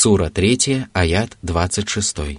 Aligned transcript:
Сура 0.00 0.28
3, 0.28 0.86
аят 0.94 1.36
26. 1.42 2.38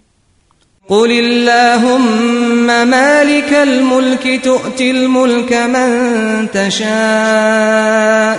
قل 0.89 1.12
اللهم 1.12 2.67
مالك 2.89 3.54
الملك 3.54 4.41
تؤتي 4.44 4.91
الملك 4.91 5.54
من 5.54 6.47
تشاء 6.54 8.38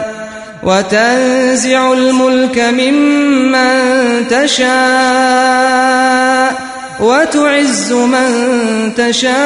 وتنزع 0.62 1.92
الملك 1.92 2.58
ممن 2.58 4.28
تشاء 4.28 5.88
وتعز 7.00 7.92
من 7.92 8.30
تشاء 8.96 9.38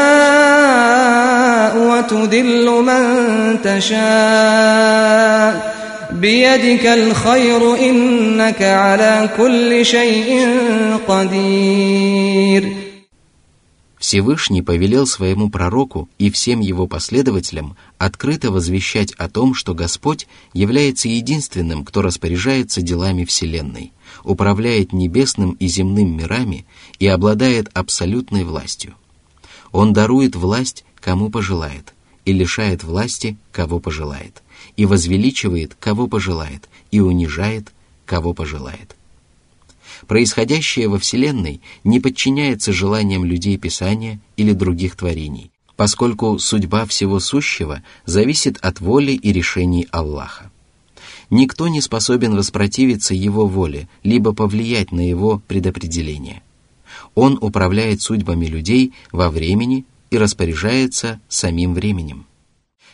وتذل 1.77 2.67
من 2.67 3.63
تشاء 3.63 5.03
بيدك 6.13 6.87
الخير 6.87 7.75
إنك 7.75 8.63
على 8.63 9.31
كل 9.37 9.87
شيء 9.87 10.49
قدير 11.09 12.83
Всевышний 14.03 14.63
повелел 14.63 15.07
своему 15.07 15.49
пророку 15.49 16.09
и 16.19 16.29
всем 16.33 16.59
его 16.59 16.89
последователям 16.89 17.77
открыто 17.99 18.51
возвещать 18.51 19.13
о 19.13 19.29
том, 19.29 19.55
что 19.55 19.75
Господь 19.75 20.27
является 20.53 21.09
единственным, 21.09 21.85
кто 21.85 22.03
распоряжается 22.03 22.83
делами 22.83 23.25
Вселенной, 23.25 23.93
управляет 24.25 24.93
небесным 24.93 25.53
и 25.53 25.69
земным 25.69 26.17
мирами 26.17 26.67
и 26.99 27.07
обладает 27.07 27.71
абсолютной 27.75 28.43
властью. 28.43 28.95
Он 29.71 29.93
дарует 29.93 30.35
власть, 30.35 30.85
кому 31.01 31.31
пожелает, 31.31 31.95
и 32.25 32.33
лишает 32.33 32.83
власти, 32.83 33.37
кого 33.53 33.79
пожелает, 33.79 34.43
и 34.78 34.86
возвеличивает, 34.86 35.76
кого 35.80 36.08
пожелает, 36.08 36.70
и 36.92 37.02
унижает, 37.02 37.74
кого 38.06 38.34
пожелает. 38.34 38.96
Происходящее 40.08 40.88
во 40.88 41.00
Вселенной 41.00 41.60
не 41.84 42.00
подчиняется 42.00 42.72
желаниям 42.72 43.26
людей 43.26 43.58
Писания 43.58 44.20
или 44.38 44.54
других 44.54 44.96
творений, 44.96 45.52
поскольку 45.76 46.38
судьба 46.40 46.86
всего 46.86 47.20
сущего 47.20 47.82
зависит 48.06 48.58
от 48.62 48.80
воли 48.80 49.12
и 49.12 49.34
решений 49.34 49.88
Аллаха. 49.92 50.52
Никто 51.30 51.68
не 51.68 51.82
способен 51.82 52.36
воспротивиться 52.36 53.14
Его 53.14 53.48
воле, 53.48 53.90
либо 54.04 54.34
повлиять 54.34 54.92
на 54.92 55.08
Его 55.08 55.42
предопределение. 55.48 56.42
Он 57.16 57.38
управляет 57.42 58.02
судьбами 58.02 58.46
людей 58.46 58.94
во 59.12 59.30
времени 59.30 59.86
и 60.10 60.18
распоряжается 60.18 61.20
самим 61.28 61.74
временем. 61.74 62.26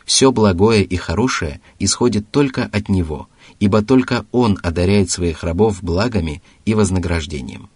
Все 0.06 0.32
благое 0.32 0.84
и 0.84 0.96
хорошее 0.96 1.62
исходит 1.80 2.30
только 2.30 2.66
от 2.66 2.90
Него, 2.90 3.28
ибо 3.60 3.82
только 3.82 4.26
Он 4.32 4.60
одаряет 4.62 5.10
своих 5.10 5.44
рабов 5.44 5.82
благами 5.82 6.42
и 6.66 6.74
вознаграждением. 6.74 7.70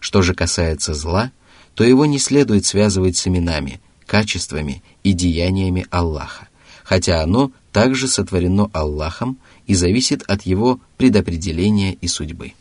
Что 0.00 0.22
же 0.22 0.34
касается 0.34 0.94
зла, 0.94 1.30
то 1.74 1.84
его 1.84 2.06
не 2.06 2.18
следует 2.18 2.66
связывать 2.66 3.16
с 3.16 3.26
именами, 3.26 3.80
качествами 4.06 4.82
и 5.02 5.12
деяниями 5.12 5.86
Аллаха, 5.90 6.48
хотя 6.82 7.22
оно 7.22 7.52
также 7.72 8.08
сотворено 8.08 8.70
Аллахом 8.72 9.38
и 9.66 9.74
зависит 9.74 10.22
от 10.22 10.42
его 10.42 10.80
предопределения 10.96 11.94
и 11.94 12.06
судьбы. 12.06 12.52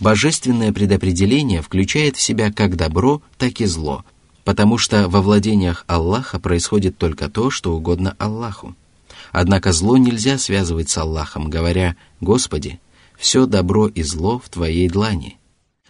Божественное 0.00 0.72
предопределение 0.72 1.60
включает 1.60 2.16
в 2.16 2.20
себя 2.20 2.52
как 2.52 2.76
добро, 2.76 3.20
так 3.36 3.60
и 3.60 3.66
зло, 3.66 4.04
потому 4.48 4.78
что 4.78 5.10
во 5.10 5.20
владениях 5.20 5.84
Аллаха 5.88 6.40
происходит 6.40 6.96
только 6.96 7.28
то, 7.28 7.50
что 7.50 7.76
угодно 7.76 8.16
Аллаху. 8.18 8.74
Однако 9.30 9.72
зло 9.72 9.98
нельзя 9.98 10.38
связывать 10.38 10.88
с 10.88 10.96
Аллахом, 10.96 11.50
говоря 11.50 11.96
«Господи, 12.22 12.80
все 13.18 13.44
добро 13.44 13.88
и 13.88 14.02
зло 14.02 14.38
в 14.42 14.48
Твоей 14.48 14.88
длани». 14.88 15.36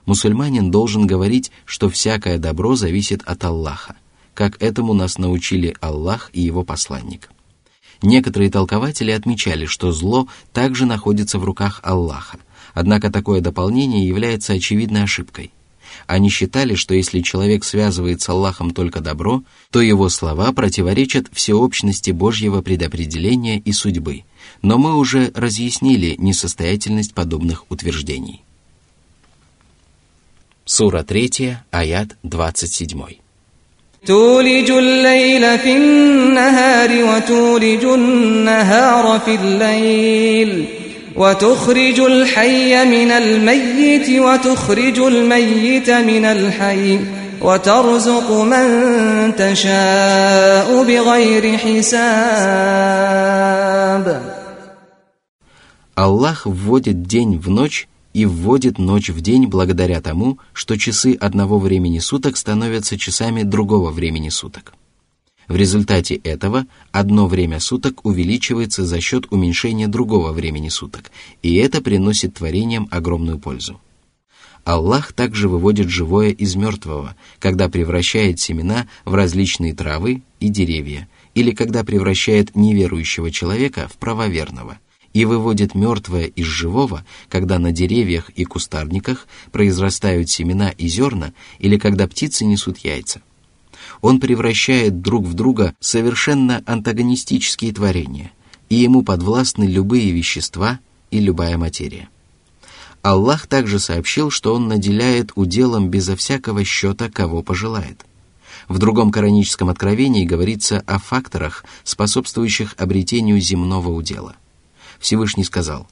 Мусульманин 0.06 0.73
должен 0.73 1.06
говорить, 1.06 1.53
что 1.67 1.89
всякое 1.89 2.39
добро 2.39 2.75
зависит 2.75 3.23
от 3.27 3.45
Аллаха, 3.45 3.95
как 4.34 4.61
этому 4.61 4.92
нас 4.92 5.18
научили 5.18 5.77
Аллах 5.80 6.29
и 6.33 6.41
его 6.41 6.64
посланник. 6.64 7.30
Некоторые 8.02 8.51
толкователи 8.51 9.13
отмечали, 9.13 9.67
что 9.67 9.92
зло 9.92 10.27
также 10.52 10.85
находится 10.85 11.39
в 11.39 11.45
руках 11.45 11.79
Аллаха, 11.85 12.39
однако 12.74 13.13
такое 13.13 13.41
дополнение 13.41 14.05
является 14.05 14.55
очевидной 14.55 15.05
ошибкой. 15.05 15.52
Они 16.08 16.30
считали, 16.30 16.76
что 16.76 16.93
если 16.93 17.21
человек 17.21 17.64
связывает 17.64 18.21
с 18.21 18.30
Аллахом 18.30 18.71
только 18.71 18.99
добро, 18.99 19.43
то 19.71 19.81
его 19.81 20.09
слова 20.09 20.52
противоречат 20.52 21.27
всеобщности 21.31 22.11
Божьего 22.11 22.61
предопределения 22.61 23.59
и 23.59 23.71
судьбы. 23.71 24.23
Но 24.61 24.77
мы 24.77 24.98
уже 24.98 25.31
разъяснили 25.33 26.15
несостоятельность 26.17 27.14
подобных 27.14 27.65
утверждений. 27.70 28.43
Сура 30.65 31.04
3, 31.04 31.58
аят 31.71 32.17
27. 32.23 33.23
تولج 34.05 34.71
الليل 34.71 35.59
في 35.59 35.77
النهار 35.77 36.89
وتولج 37.04 37.83
النهار 37.83 39.20
في 39.20 39.36
الليل 39.36 40.65
وتخرج 41.15 41.99
الحي 41.99 42.86
من 42.86 43.11
الميت 43.11 44.09
وتخرج 44.09 44.99
الميت 44.99 45.89
من 45.89 46.26
الحي 46.26 46.99
وترزق 47.42 48.31
من 48.31 48.65
تشاء 49.36 50.83
بغير 50.83 51.58
حساب 51.58 53.04
Аллах 55.95 56.48
вводит 56.48 57.04
день 57.04 57.37
в 57.37 57.49
ночь 57.52 57.87
и 58.14 58.26
вводит 58.26 58.80
ночь 58.80 59.09
в 59.09 59.21
день 59.21 59.45
благодаря 59.45 60.02
тому, 60.02 60.39
что 60.52 60.76
часы 60.76 61.15
одного 61.20 61.59
времени 61.59 61.99
суток 61.99 62.36
становятся 62.37 62.98
часами 62.98 63.43
другого 63.43 63.92
времени 63.92 64.30
суток. 64.30 64.73
В 65.48 65.57
результате 65.57 66.17
этого 66.17 66.67
одно 66.92 67.27
время 67.27 67.59
суток 67.59 68.05
увеличивается 68.05 68.85
за 68.85 69.01
счет 69.01 69.33
уменьшения 69.33 69.89
другого 69.89 70.33
времени 70.33 70.69
суток, 70.69 71.11
и 71.42 71.55
это 71.57 71.81
приносит 71.81 72.35
творениям 72.35 72.86
огромную 72.91 73.39
пользу. 73.39 73.81
Аллах 74.64 75.14
также 75.14 75.48
выводит 75.48 75.89
живое 75.89 76.29
из 76.29 76.55
мертвого, 76.55 77.17
когда 77.39 77.70
превращает 77.70 78.39
семена 78.39 78.86
в 79.07 79.14
различные 79.14 79.75
травы 79.75 80.20
и 80.39 80.51
деревья, 80.51 81.09
или 81.35 81.53
когда 81.53 81.83
превращает 81.83 82.55
неверующего 82.55 83.30
человека 83.30 83.89
в 83.91 83.97
правоверного, 83.97 84.79
и 85.15 85.25
выводит 85.25 85.75
мертвое 85.75 86.27
из 86.27 86.45
живого, 86.45 87.07
когда 87.30 87.59
на 87.59 87.73
деревьях 87.73 88.29
и 88.30 88.45
кустарниках 88.45 89.27
произрастают 89.51 90.29
семена 90.29 90.69
и 90.69 90.89
зерна, 90.89 91.33
или 91.59 91.79
когда 91.79 92.07
птицы 92.07 92.45
несут 92.45 92.77
яйца 92.79 93.23
он 94.01 94.20
превращает 94.20 95.01
друг 95.01 95.25
в 95.25 95.35
друга 95.35 95.75
совершенно 95.81 96.63
антагонистические 96.67 97.73
творения, 97.73 98.33
и 98.69 98.77
ему 98.77 99.03
подвластны 99.03 99.64
любые 99.64 100.11
вещества 100.11 100.79
и 101.11 101.20
любая 101.20 101.57
материя. 101.59 102.09
Аллах 103.03 103.47
также 103.47 103.79
сообщил, 103.79 104.31
что 104.31 104.55
Он 104.55 104.69
наделяет 104.69 105.33
уделом 105.35 105.89
безо 105.89 106.17
всякого 106.17 106.64
счета, 106.64 107.09
кого 107.09 107.42
пожелает. 107.42 108.05
В 108.67 108.79
другом 108.79 109.11
кораническом 109.11 109.70
откровении 109.70 110.27
говорится 110.27 110.83
о 110.86 110.98
факторах, 110.98 111.65
способствующих 111.85 112.75
обретению 112.77 113.41
земного 113.41 113.91
удела. 113.91 114.35
Всевышний 114.98 115.45
сказал, 115.45 115.86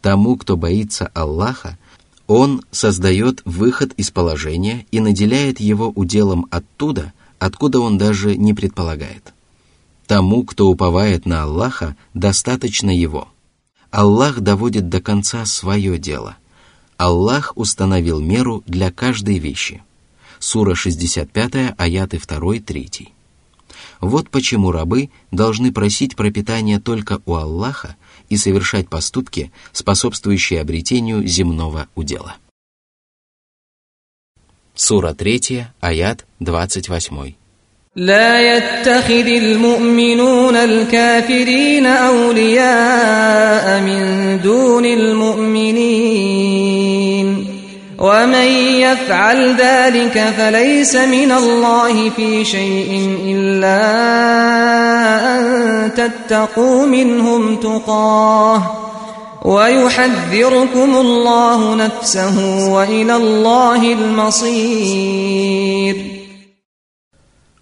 «Тому, 0.00 0.36
кто 0.36 0.56
боится 0.56 1.10
Аллаха, 1.14 1.78
Он 2.26 2.62
создает 2.70 3.42
выход 3.44 3.92
из 3.96 4.10
положения 4.10 4.86
и 4.92 5.00
наделяет 5.00 5.60
его 5.60 5.92
уделом 5.94 6.46
оттуда, 6.50 7.12
откуда 7.42 7.80
он 7.80 7.98
даже 7.98 8.36
не 8.36 8.54
предполагает. 8.54 9.34
Тому, 10.06 10.44
кто 10.44 10.68
уповает 10.68 11.26
на 11.26 11.42
Аллаха, 11.42 11.96
достаточно 12.14 12.96
его. 12.96 13.28
Аллах 13.90 14.40
доводит 14.40 14.88
до 14.88 15.00
конца 15.00 15.44
свое 15.44 15.98
дело. 15.98 16.36
Аллах 16.98 17.52
установил 17.56 18.20
меру 18.20 18.62
для 18.68 18.92
каждой 18.92 19.38
вещи. 19.38 19.82
Сура 20.38 20.76
65, 20.76 21.74
аяты 21.76 22.18
2-3. 22.18 23.08
Вот 24.00 24.30
почему 24.30 24.70
рабы 24.70 25.10
должны 25.32 25.72
просить 25.72 26.14
пропитание 26.14 26.78
только 26.78 27.20
у 27.26 27.34
Аллаха 27.34 27.96
и 28.28 28.36
совершать 28.36 28.88
поступки, 28.88 29.50
способствующие 29.72 30.60
обретению 30.60 31.26
земного 31.26 31.88
удела. 31.96 32.36
Сура 34.75 35.13
3, 35.13 35.67
аят 35.81 36.25
28. 36.39 37.35
لا 37.97 38.57
يتخذ 38.57 39.27
المؤمنون 39.27 40.55
الكافرين 40.55 41.85
أولياء 41.85 43.81
من 43.81 44.39
دون 44.43 44.85
المؤمنين 44.85 46.27
ومن 47.99 48.47
يفعل 48.81 49.55
ذلك 49.55 50.33
فليس 50.37 50.95
من 50.95 51.31
الله 51.31 52.09
في 52.09 52.45
شيء 52.45 53.17
إلا 53.25 53.81
أن 55.35 55.91
تتقوا 55.93 56.85
منهم 56.85 57.55
تقاه 57.55 58.80
ويحذركم 59.45 60.95
الله 60.95 61.75
نفسه 61.75 62.35
وإلى 62.73 63.15
الله 63.15 63.93
المصير 63.93 65.47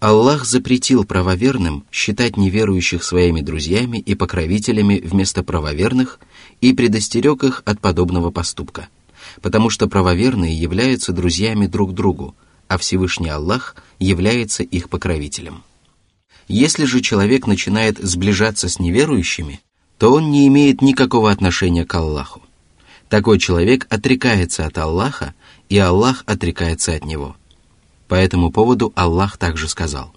Аллах 0.01 0.45
запретил 0.45 1.03
правоверным 1.03 1.83
считать 1.92 2.38
неверующих 2.38 3.03
своими 3.03 3.42
друзьями 3.42 3.97
и 3.97 4.13
покровителями 4.13 5.01
вместо 5.03 5.42
правоверных 5.42 6.19
и 6.62 6.74
предостерег 6.74 7.44
их 7.44 7.63
от 7.65 7.80
подобного 7.80 8.30
поступка, 8.30 8.88
потому 9.42 9.71
что 9.71 9.88
правоверные 9.88 10.53
являются 10.53 11.12
друзьями 11.12 11.65
друг 11.65 11.94
другу, 11.95 12.36
а 12.68 12.77
Всевышний 12.77 13.30
Аллах 13.30 13.75
является 13.97 14.62
их 14.62 14.89
покровителем. 14.89 15.63
Если 16.47 16.86
же 16.86 17.01
человек 17.01 17.47
начинает 17.47 17.97
сближаться 17.97 18.69
с 18.69 18.77
неверующими, 18.80 19.62
то 20.00 20.12
он 20.12 20.32
не 20.32 20.49
имеет 20.49 20.82
никакого 20.82 21.31
отношения 21.31 21.85
к 21.85 21.94
Аллаху. 21.94 22.43
Такой 23.08 23.38
человек 23.38 23.87
отрекается 23.88 24.67
от 24.67 24.76
Аллаха, 24.79 25.35
и 25.69 25.79
Аллах 25.79 26.25
отрекается 26.26 26.94
от 26.94 27.05
него– 27.05 27.37
по 28.11 28.17
этому 28.17 28.50
поводу 28.50 28.93
Аллах 28.97 29.37
также 29.37 29.69
сказал, 29.69 30.12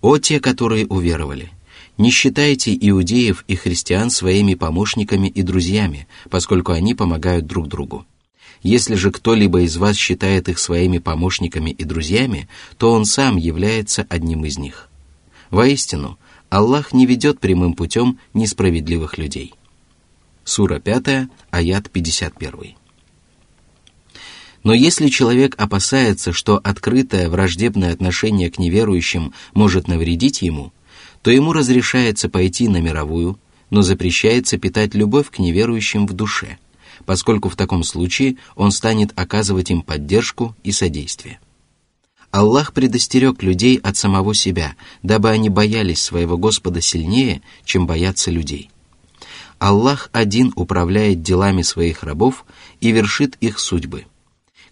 «О 0.00 0.18
те, 0.18 0.40
которые 0.40 0.84
уверовали, 0.88 1.52
не 1.96 2.10
считайте 2.10 2.76
иудеев 2.76 3.44
и 3.46 3.54
христиан 3.54 4.10
своими 4.10 4.54
помощниками 4.54 5.28
и 5.28 5.42
друзьями, 5.42 6.08
поскольку 6.28 6.72
они 6.72 6.92
помогают 6.92 7.46
друг 7.46 7.68
другу. 7.68 8.04
Если 8.64 8.96
же 8.96 9.12
кто-либо 9.12 9.60
из 9.60 9.76
вас 9.76 9.94
считает 9.94 10.48
их 10.48 10.58
своими 10.58 10.98
помощниками 10.98 11.70
и 11.70 11.84
друзьями, 11.84 12.48
то 12.78 12.90
он 12.90 13.04
сам 13.04 13.36
является 13.36 14.04
одним 14.08 14.44
из 14.44 14.58
них. 14.58 14.88
Воистину, 15.52 16.18
Аллах 16.54 16.92
не 16.92 17.04
ведет 17.04 17.40
прямым 17.40 17.74
путем 17.74 18.20
несправедливых 18.32 19.18
людей». 19.18 19.54
Сура 20.44 20.78
5, 20.78 21.28
аят 21.50 21.90
51. 21.90 22.76
Но 24.62 24.72
если 24.72 25.08
человек 25.08 25.56
опасается, 25.58 26.32
что 26.32 26.60
открытое 26.62 27.28
враждебное 27.28 27.92
отношение 27.92 28.52
к 28.52 28.60
неверующим 28.60 29.34
может 29.52 29.88
навредить 29.88 30.42
ему, 30.42 30.72
то 31.22 31.32
ему 31.32 31.52
разрешается 31.52 32.28
пойти 32.28 32.68
на 32.68 32.80
мировую, 32.80 33.36
но 33.70 33.82
запрещается 33.82 34.56
питать 34.56 34.94
любовь 34.94 35.30
к 35.30 35.40
неверующим 35.40 36.06
в 36.06 36.12
душе, 36.12 36.58
поскольку 37.04 37.48
в 37.48 37.56
таком 37.56 37.82
случае 37.82 38.36
он 38.54 38.70
станет 38.70 39.10
оказывать 39.18 39.72
им 39.72 39.82
поддержку 39.82 40.54
и 40.62 40.70
содействие. 40.70 41.40
Аллах 42.34 42.72
предостерег 42.72 43.44
людей 43.44 43.76
от 43.76 43.96
самого 43.96 44.34
себя, 44.34 44.74
дабы 45.04 45.30
они 45.30 45.50
боялись 45.50 46.02
своего 46.02 46.36
Господа 46.36 46.80
сильнее, 46.80 47.42
чем 47.64 47.86
боятся 47.86 48.32
людей. 48.32 48.70
Аллах 49.60 50.10
один 50.10 50.52
управляет 50.56 51.22
делами 51.22 51.62
своих 51.62 52.02
рабов 52.02 52.44
и 52.80 52.90
вершит 52.90 53.36
их 53.40 53.60
судьбы– 53.60 54.06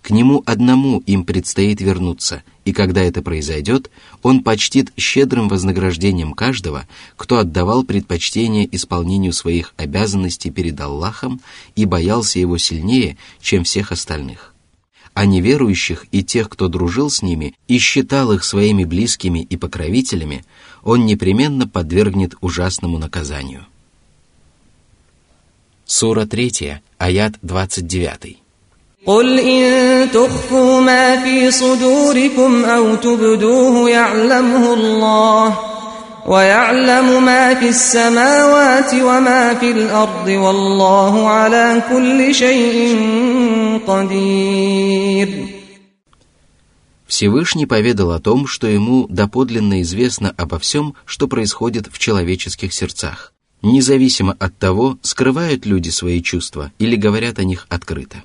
к 0.03 0.11
нему 0.11 0.43
одному 0.47 0.99
им 1.07 1.25
предстоит 1.25 1.81
вернуться, 1.81 2.43
и 2.65 2.73
когда 2.73 3.03
это 3.03 3.23
произойдет, 3.23 3.89
он 4.25 4.43
почтит 4.43 4.93
щедрым 4.97 5.49
вознаграждением 5.49 6.33
каждого, 6.33 6.89
кто 7.17 7.39
отдавал 7.39 7.85
предпочтение 7.85 8.69
исполнению 8.75 9.33
своих 9.33 9.75
обязанностей 9.77 10.51
перед 10.51 10.81
Аллахом 10.81 11.41
и 11.77 11.85
боялся 11.85 12.41
его 12.41 12.59
сильнее, 12.59 13.17
чем 13.41 13.63
всех 13.63 13.93
остальных 13.93 14.52
А 15.14 15.26
неверующих 15.26 16.06
и 16.12 16.24
тех, 16.24 16.50
кто 16.50 16.68
дружил 16.68 17.10
с 17.10 17.22
ними 17.22 17.56
и 17.68 17.80
считал 17.80 18.32
их 18.32 18.44
своими 18.44 18.84
близкими 18.84 19.40
и 19.40 19.58
покровителями, 19.58 20.46
он 20.84 21.06
непременно 21.06 21.68
подвергнет 21.68 22.36
ужасному 22.42 22.98
наказанию. 22.98 23.66
Сура 25.86 26.26
3, 26.26 26.82
аят 27.00 27.34
29. 27.42 28.38
قل 29.06 29.40
إن 29.40 30.12
تخفوا 30.12 30.82
ما 30.82 31.24
في 31.24 31.52
صدوركم 31.52 32.66
أو 32.66 32.96
تبدوه 32.96 33.90
يعلمه 33.90 34.74
الله 34.74 35.71
ويعلم 36.28 37.26
ما 37.26 37.54
في 37.54 37.70
السماوات 37.70 38.94
وما 38.94 39.54
في 39.54 39.72
الأرض 39.72 40.28
والله 40.28 41.30
على 41.30 41.84
كل 41.90 42.36
شيء 42.36 43.00
قدير 43.88 45.58
Всевышний 47.08 47.66
поведал 47.66 48.12
о 48.12 48.20
том, 48.20 48.46
что 48.48 48.68
ему 48.68 49.08
доподлинно 49.08 49.82
известно 49.82 50.34
обо 50.38 50.60
всем, 50.60 50.94
что 51.06 51.30
происходит 51.30 51.88
в 51.90 51.98
человеческих 51.98 52.74
сердцах, 52.74 53.34
независимо 53.62 54.36
от 54.38 54.58
того, 54.58 54.98
скрывают 55.02 55.66
люди 55.66 55.90
свои 55.90 56.22
чувства 56.22 56.74
или 56.78 56.98
говорят 56.98 57.40
о 57.40 57.46
них 57.46 57.66
открыто. 57.70 58.18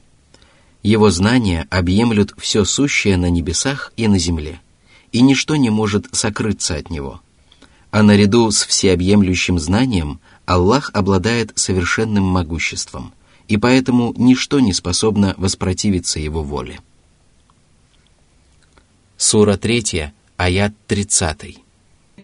Его 0.83 1.11
знания 1.11 1.69
объемлют 1.71 2.35
все 2.39 2.65
сущее 2.65 3.17
на 3.17 3.31
небесах 3.31 3.93
и 3.97 4.09
на 4.09 4.19
земле, 4.19 4.61
и 5.13 5.21
ничто 5.23 5.55
не 5.55 5.71
может 5.71 6.09
сокрыться 6.13 6.75
от 6.75 6.91
него. 6.91 7.21
А 7.91 8.03
наряду 8.03 8.51
с 8.51 8.65
всеобъемлющим 8.65 9.59
знанием 9.59 10.21
Аллах 10.47 10.91
обладает 10.95 11.53
совершенным 11.57 12.25
могуществом, 12.25 13.13
и 13.49 13.57
поэтому 13.57 14.15
ничто 14.17 14.61
не 14.61 14.73
способно 14.73 15.35
воспротивиться 15.37 16.19
его 16.19 16.43
воле. 16.43 16.81
Сура 19.17 19.57
3, 19.57 20.13
аят 20.37 20.73
30. 20.89 21.63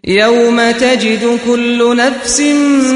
يوم 0.05 0.71
تجد 0.71 1.39
كل 1.45 1.97
نفس 1.97 2.41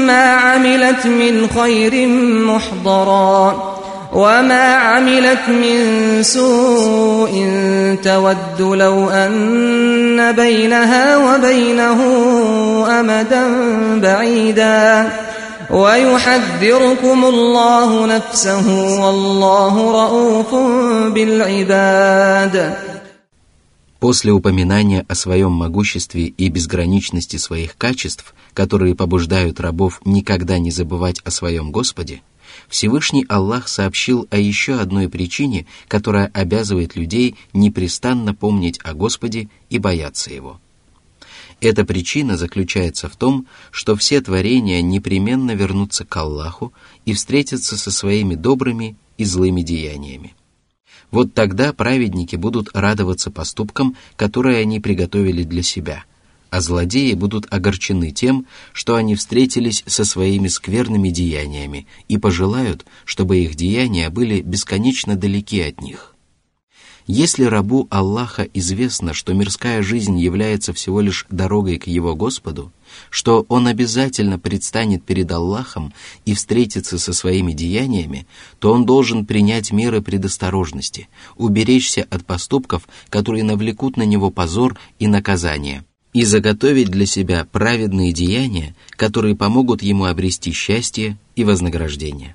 ما 0.07 0.23
عملت 0.23 1.05
من 1.05 1.47
خير 1.47 2.07
محضرا 2.47 3.76
وما 4.13 4.75
عملت 4.75 5.49
من 5.49 5.79
سوء 6.23 7.33
تود 8.03 8.61
لو 8.61 9.09
أن 9.09 10.31
بينها 10.31 11.17
وبينه 11.17 11.99
أمدا 12.99 13.43
بعيدا 13.99 15.09
ويحذركم 15.71 17.25
الله 17.25 18.05
نفسه 18.05 18.67
والله 19.05 19.75
رؤوف 19.91 20.55
بالعباد 21.13 22.73
После 23.99 24.33
упоминания 24.33 25.05
о 25.07 25.15
своем 25.15 25.53
могуществе 25.53 26.25
и 26.25 26.49
безграничности 26.49 27.37
своих 27.37 27.77
качеств, 27.77 28.35
которые 28.53 28.95
побуждают 28.95 29.61
рабов 29.61 30.01
никогда 30.03 30.59
не 30.59 30.71
забывать 30.71 31.21
о 31.23 31.31
своем 31.31 31.71
Господе, 31.71 32.21
Всевышний 32.68 33.24
Аллах 33.28 33.66
сообщил 33.66 34.28
о 34.30 34.38
еще 34.38 34.78
одной 34.78 35.08
причине, 35.08 35.66
которая 35.88 36.26
обязывает 36.26 36.96
людей 36.96 37.34
непрестанно 37.52 38.34
помнить 38.34 38.78
о 38.84 38.92
Господе 38.92 39.48
и 39.70 39.78
бояться 39.78 40.30
Его. 40.30 40.60
Эта 41.60 41.84
причина 41.84 42.36
заключается 42.36 43.08
в 43.08 43.16
том, 43.16 43.46
что 43.72 43.96
все 43.96 44.20
творения 44.20 44.80
непременно 44.80 45.52
вернутся 45.52 46.04
к 46.04 46.16
Аллаху 46.16 46.72
и 47.04 47.14
встретятся 47.14 47.76
со 47.76 47.90
своими 47.90 48.34
добрыми 48.34 48.96
и 49.16 49.24
злыми 49.24 49.62
деяниями. 49.62 50.34
Вот 51.10 51.32
тогда 51.34 51.72
праведники 51.72 52.36
будут 52.36 52.68
радоваться 52.74 53.30
поступкам, 53.30 53.96
которые 54.14 54.58
они 54.58 54.78
приготовили 54.78 55.42
для 55.42 55.62
себя– 55.62 56.04
а 56.50 56.60
злодеи 56.60 57.14
будут 57.14 57.46
огорчены 57.50 58.10
тем, 58.10 58.46
что 58.72 58.94
они 58.94 59.14
встретились 59.14 59.84
со 59.86 60.04
своими 60.04 60.48
скверными 60.48 61.10
деяниями 61.10 61.86
и 62.08 62.18
пожелают, 62.18 62.86
чтобы 63.04 63.38
их 63.38 63.54
деяния 63.54 64.10
были 64.10 64.40
бесконечно 64.40 65.16
далеки 65.16 65.60
от 65.60 65.80
них. 65.80 66.14
Если 67.10 67.44
рабу 67.44 67.88
Аллаха 67.88 68.42
известно, 68.52 69.14
что 69.14 69.32
мирская 69.32 69.80
жизнь 69.80 70.18
является 70.18 70.74
всего 70.74 71.00
лишь 71.00 71.24
дорогой 71.30 71.78
к 71.78 71.86
его 71.86 72.14
Господу, 72.14 72.70
что 73.08 73.46
он 73.48 73.66
обязательно 73.66 74.38
предстанет 74.38 75.02
перед 75.04 75.32
Аллахом 75.32 75.94
и 76.26 76.34
встретится 76.34 76.98
со 76.98 77.14
своими 77.14 77.52
деяниями, 77.52 78.26
то 78.58 78.74
он 78.74 78.84
должен 78.84 79.24
принять 79.24 79.72
меры 79.72 80.02
предосторожности, 80.02 81.08
уберечься 81.36 82.06
от 82.10 82.26
поступков, 82.26 82.86
которые 83.08 83.42
навлекут 83.42 83.96
на 83.96 84.02
него 84.02 84.30
позор 84.30 84.78
и 84.98 85.06
наказание, 85.06 85.86
и 86.18 86.24
заготовить 86.24 86.88
для 86.88 87.06
себя 87.06 87.44
праведные 87.44 88.12
деяния, 88.12 88.74
которые 88.96 89.36
помогут 89.36 89.84
ему 89.84 90.06
обрести 90.06 90.50
счастье 90.50 91.16
и 91.36 91.44
вознаграждение. 91.44 92.34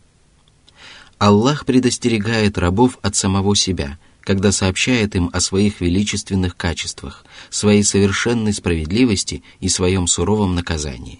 Аллах 1.17 1.65
предостерегает 1.65 2.57
рабов 2.57 2.97
от 3.01 3.17
самого 3.17 3.57
себя, 3.57 3.99
когда 4.21 4.53
сообщает 4.53 5.17
им 5.17 5.29
о 5.33 5.41
своих 5.41 5.81
величественных 5.81 6.55
качествах, 6.55 7.25
своей 7.49 7.83
совершенной 7.83 8.53
справедливости 8.53 9.43
и 9.59 9.67
своем 9.67 10.07
суровом 10.07 10.55
наказании. 10.55 11.19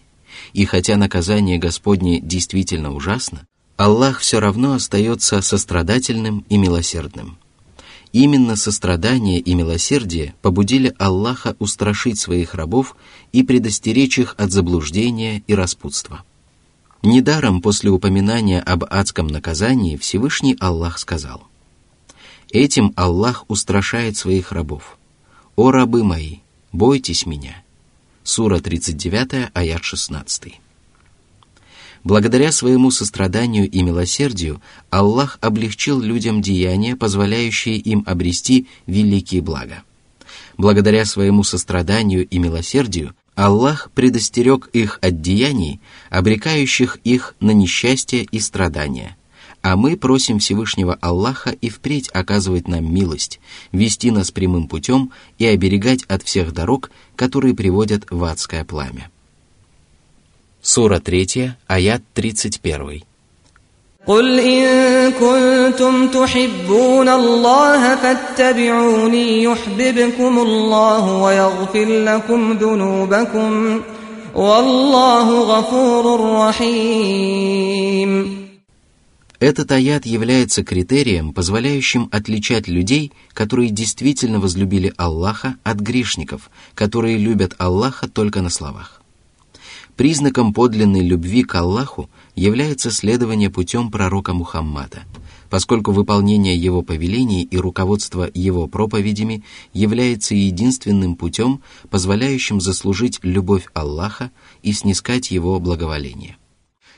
И 0.53 0.63
хотя 0.63 0.96
наказание 0.96 1.58
Господне 1.58 2.22
действительно 2.22 2.93
ужасно, 2.93 3.46
Аллах 3.75 4.20
все 4.20 4.39
равно 4.39 4.75
остается 4.75 5.41
сострадательным 5.41 6.46
и 6.48 6.55
милосердным– 6.55 7.38
Именно 8.13 8.55
сострадание 8.55 9.39
и 9.39 9.55
милосердие 9.55 10.36
побудили 10.43 10.93
Аллаха 11.00 11.55
устрашить 11.58 12.20
своих 12.20 12.53
рабов 12.53 12.96
и 13.32 13.41
предостеречь 13.41 14.20
их 14.20 14.36
от 14.38 14.51
заблуждения 14.51 15.43
и 15.48 15.55
распутства. 15.55 16.24
Недаром 17.01 17.60
после 17.60 17.89
упоминания 17.89 18.62
об 18.62 18.86
адском 18.88 19.25
наказании 19.25 19.98
Всевышний 19.98 20.55
Аллах 20.60 21.00
сказал, 21.00 21.43
«Этим 22.51 22.93
Аллах 22.96 23.46
устрашает 23.48 24.15
своих 24.15 24.51
рабов. 24.51 25.00
О 25.55 25.72
рабы 25.72 26.03
мои, 26.03 26.38
бойтесь 26.72 27.25
меня». 27.25 27.63
Сура 28.24 28.60
39, 28.60 29.50
аят 29.55 29.84
16. 29.84 30.62
Благодаря 32.03 32.51
своему 32.51 32.91
состраданию 32.91 33.69
и 33.69 33.81
милосердию 33.81 34.62
Аллах 34.89 35.38
облегчил 35.39 36.01
людям 36.01 36.41
деяния, 36.41 36.98
позволяющие 36.98 37.77
им 37.77 38.03
обрести 38.05 38.67
великие 38.88 39.41
блага. 39.41 39.83
Благодаря 40.57 41.05
своему 41.05 41.43
состраданию 41.43 42.27
и 42.27 42.38
милосердию 42.39 43.15
Аллах 43.36 43.89
предостерег 43.95 44.69
их 44.74 45.00
от 45.01 45.22
деяний, 45.22 45.79
обрекающих 46.10 46.98
их 47.03 47.36
на 47.39 47.51
несчастье 47.51 48.24
и 48.24 48.39
страдания. 48.39 49.15
А 49.62 49.77
мы 49.77 49.95
просим 49.95 50.39
Всевышнего 50.39 50.95
Аллаха 50.95 51.51
и 51.51 51.69
впредь 51.69 52.10
оказывать 52.10 52.67
нам 52.67 52.93
милость, 52.93 53.39
вести 53.72 54.12
нас 54.12 54.29
прямым 54.29 54.67
путем 54.67 55.12
и 55.39 55.45
оберегать 55.45 56.03
от 56.03 56.22
всех 56.24 56.51
дорог, 56.51 56.91
которые 57.15 57.55
приводят 57.55 58.05
в 58.10 58.22
адское 58.25 58.65
пламя. 58.65 59.10
Сура 60.62 61.00
3, 61.00 61.56
аят 61.68 62.02
31. 62.14 63.02
قل 64.06 64.40
إن 64.40 65.12
كنتم 65.12 66.08
تحبون 66.08 67.08
الله 67.08 67.97
فاتبعوني 67.97 69.42
يحببكم 69.42 70.38
الله 70.38 71.23
ويغفر 71.23 71.85
لكم 71.85 72.52
ذنوبكم 72.52 73.80
والله 74.35 75.40
غفور 75.40 76.04
رحيم 76.49 78.38
Этот 79.40 79.70
аят 79.70 80.04
является 80.04 80.64
критерием, 80.64 81.32
позволяющим 81.32 82.08
отличать 82.11 82.66
людей, 82.66 83.12
которые 83.35 83.70
действительно 83.70 84.40
возлюбили 84.40 84.92
Аллаха, 84.97 85.54
от 85.62 85.78
грешников, 85.78 86.50
которые 86.75 87.18
любят 87.18 87.54
Аллаха 87.58 88.08
только 88.08 88.42
на 88.42 88.50
словах. 88.50 89.00
Признаком 89.95 90.53
подлинной 90.53 91.01
любви 91.01 91.43
к 91.43 91.53
Аллаху 91.53 92.09
является 92.35 92.89
следование 92.89 93.51
путем 93.51 93.91
пророка 93.91 94.33
Мухаммада, 94.33 95.03
поскольку 95.51 95.91
выполнение 95.91 96.57
его 96.57 96.81
повелений 96.81 97.43
и 97.43 97.57
руководство 97.57 98.27
его 98.33 98.67
проповедями 98.67 99.43
является 99.71 100.33
единственным 100.33 101.15
путем, 101.15 101.62
позволяющим 101.91 102.59
заслужить 102.59 103.19
любовь 103.21 103.67
Аллаха 103.75 104.31
и 104.63 104.73
снискать 104.73 105.29
его 105.29 105.59
благоволение. 105.59 106.38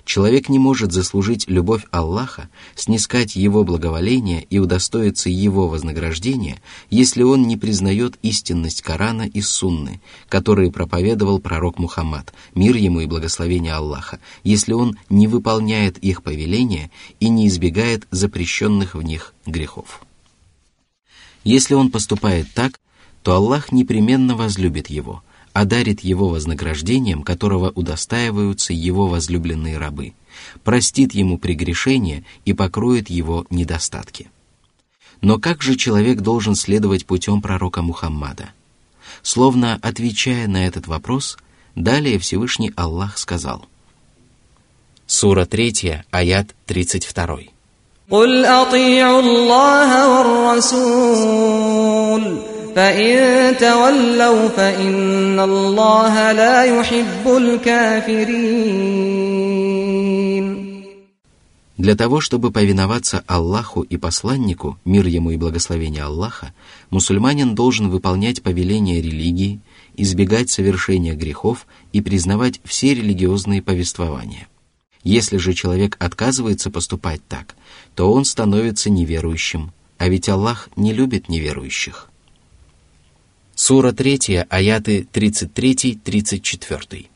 Человек 0.05 0.49
не 0.49 0.59
может 0.59 0.91
заслужить 0.91 1.49
любовь 1.49 1.83
Аллаха, 1.89 2.47
снискать 2.75 3.35
Его 3.35 3.63
благоволение 3.63 4.45
и 4.51 4.59
удостоиться 4.59 5.31
Его 5.31 5.67
вознаграждения, 5.67 6.61
если 6.91 7.23
он 7.23 7.47
не 7.47 7.57
признает 7.57 8.15
истинность 8.21 8.83
Корана 8.83 9.23
и 9.23 9.41
Сунны, 9.41 9.99
которые 10.29 10.71
проповедовал 10.71 11.39
пророк 11.39 11.79
Мухаммад, 11.79 12.35
мир 12.53 12.75
ему 12.75 13.01
и 13.01 13.07
благословение 13.07 13.73
Аллаха, 13.73 14.19
если 14.43 14.73
он 14.73 14.95
не 15.09 15.27
выполняет 15.27 15.97
их 15.97 16.21
повеления 16.21 16.91
и 17.19 17.27
не 17.27 17.47
избегает 17.47 18.07
запрещенных 18.11 18.93
в 18.93 19.01
них 19.01 19.33
грехов. 19.47 20.05
Если 21.43 21.73
он 21.73 21.89
поступает 21.89 22.47
так, 22.53 22.79
то 23.23 23.33
Аллах 23.33 23.71
непременно 23.71 24.35
возлюбит 24.35 24.87
его– 24.87 25.23
одарит 25.55 26.01
его 26.01 26.27
вознаграждением, 26.27 27.23
которого 27.23 27.69
удостаиваются 27.69 28.73
его 28.73 29.07
возлюбленные 29.07 29.77
рабы, 29.77 30.13
простит 30.65 31.13
ему 31.13 31.37
прегрешение 31.37 32.25
и 32.43 32.51
покроет 32.51 33.09
его 33.09 33.45
недостатки. 33.49 34.29
Но 35.21 35.39
как 35.39 35.61
же 35.61 35.77
человек 35.77 36.19
должен 36.19 36.55
следовать 36.55 37.05
путем 37.05 37.41
пророка 37.41 37.81
Мухаммада? 37.81 38.49
Словно 39.23 39.79
отвечая 39.81 40.49
на 40.49 40.67
этот 40.67 40.87
вопрос, 40.87 41.37
далее 41.73 42.19
Всевышний 42.19 42.73
Аллах 42.75 43.17
сказал. 43.17 43.65
Сура 45.07 45.45
3, 45.45 46.03
аят 46.11 46.53
32. 46.65 47.39
قل 48.09 48.45
فإن 52.76 53.56
تولوا 53.56 54.48
فإن 54.48 55.40
الله 55.40 56.32
لا 56.32 56.64
يحب 56.64 57.26
الكافرين 57.26 58.90
Для 61.80 61.96
того, 61.96 62.20
чтобы 62.20 62.50
повиноваться 62.50 63.24
Аллаху 63.26 63.80
и 63.80 63.96
посланнику, 63.96 64.78
мир 64.84 65.06
ему 65.06 65.30
и 65.30 65.38
благословение 65.38 66.02
Аллаха, 66.02 66.52
мусульманин 66.90 67.54
должен 67.54 67.88
выполнять 67.88 68.42
повеления 68.42 69.00
религии, 69.00 69.60
избегать 69.96 70.50
совершения 70.50 71.14
грехов 71.14 71.66
и 71.94 72.02
признавать 72.02 72.60
все 72.64 72.92
религиозные 72.92 73.62
повествования. 73.62 74.46
Если 75.04 75.38
же 75.38 75.54
человек 75.54 75.96
отказывается 75.98 76.70
поступать 76.70 77.22
так, 77.26 77.56
то 77.94 78.12
он 78.12 78.26
становится 78.26 78.90
неверующим, 78.90 79.72
а 79.96 80.08
ведь 80.08 80.28
Аллах 80.28 80.68
не 80.76 80.92
любит 80.92 81.30
неверующих. 81.30 82.10
Сура 83.54 83.92
3, 83.92 84.46
аяты 84.48 85.06
33-34. 85.12 87.10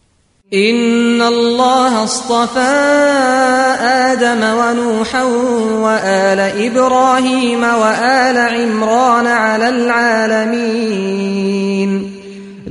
إن 0.55 1.23
الله 1.23 2.05
اصطفى 2.05 2.61
آدم 3.81 4.43
ونوحا 4.59 5.23
وآل 5.83 6.41
إبراهيم 6.41 7.63
وآل 7.63 8.39
عمران 8.39 9.27
على 9.27 9.69
العالمين 9.69 11.15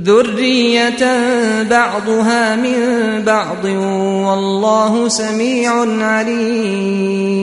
ذرية 0.02 1.22
بعضها 1.62 2.56
من 2.56 2.78
بعض 3.26 3.64
والله 3.64 5.08
سميع 5.08 5.72
عليم 6.04 7.34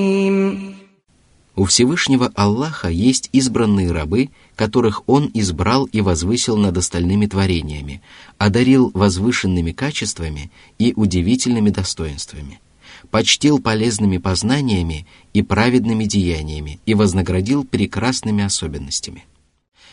У 1.56 1.64
Всевышнего 1.64 2.30
Аллаха 2.34 2.88
есть 2.88 3.30
избранные 3.32 3.90
рабы, 3.90 4.28
которых 4.56 5.02
Он 5.06 5.30
избрал 5.32 5.86
и 5.86 6.02
возвысил 6.02 6.58
над 6.58 6.76
остальными 6.76 7.24
творениями, 7.24 8.02
одарил 8.36 8.90
возвышенными 8.92 9.72
качествами 9.72 10.50
и 10.78 10.92
удивительными 10.94 11.70
достоинствами, 11.70 12.60
почтил 13.10 13.58
полезными 13.58 14.18
познаниями 14.18 15.06
и 15.32 15.40
праведными 15.40 16.04
деяниями 16.04 16.78
и 16.84 16.92
вознаградил 16.92 17.64
прекрасными 17.64 18.44
особенностями. 18.44 19.24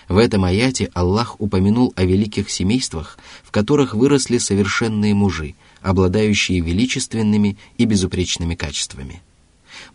В 0.10 0.18
этом 0.18 0.44
аяте 0.44 0.92
Аллах 0.94 1.40
упомянул 1.40 1.94
о 1.96 2.04
великих 2.04 2.50
семействах, 2.50 3.18
в 3.42 3.52
которых 3.52 3.94
выросли 3.94 4.38
совершенные 4.38 5.14
мужи, 5.14 5.56
обладающие 5.82 6.60
величественными 6.60 7.56
и 7.78 7.86
безупречными 7.86 8.56
качествами. 8.56 9.22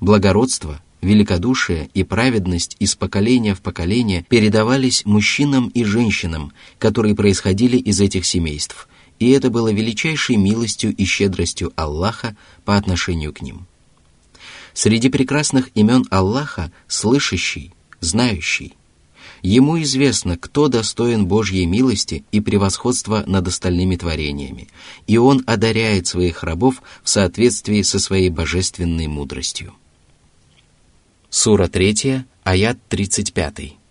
Благородство– 0.01 0.81
великодушие 1.01 1.91
и 1.95 2.05
праведность 2.05 2.77
из 2.79 2.97
поколения 2.97 3.55
в 3.55 3.61
поколение 3.61 4.25
передавались 4.29 5.05
мужчинам 5.05 5.69
и 5.69 5.85
женщинам, 5.85 6.53
которые 6.79 7.15
происходили 7.15 7.77
из 7.77 8.01
этих 8.01 8.27
семейств, 8.27 8.89
и 9.19 9.31
это 9.31 9.51
было 9.51 9.73
величайшей 9.73 10.37
милостью 10.37 10.95
и 10.95 11.05
щедростью 11.05 11.73
Аллаха 11.77 12.37
по 12.65 12.77
отношению 12.77 13.33
к 13.33 13.43
ним. 13.43 13.67
Среди 14.75 15.09
прекрасных 15.09 15.71
имен 15.75 16.05
Аллаха– 16.11 16.71
слышащий, 16.89 17.73
знающий. 18.01 18.75
Ему 19.43 19.81
известно, 19.83 20.37
кто 20.37 20.69
достоин 20.69 21.27
Божьей 21.27 21.67
милости 21.67 22.25
и 22.33 22.41
превосходства 22.41 23.23
над 23.27 23.49
остальными 23.49 23.97
творениями, 23.97 24.69
и 25.07 25.17
Он 25.17 25.43
одаряет 25.47 26.07
своих 26.07 26.43
рабов 26.43 26.83
в 27.03 27.09
соответствии 27.09 27.83
со 27.83 27.99
своей 27.99 28.31
божественной 28.31 29.07
мудростью. 29.07 29.75
Сура 31.30 31.68
3, 31.68 32.26
аят 32.44 32.78
35. 32.90 33.84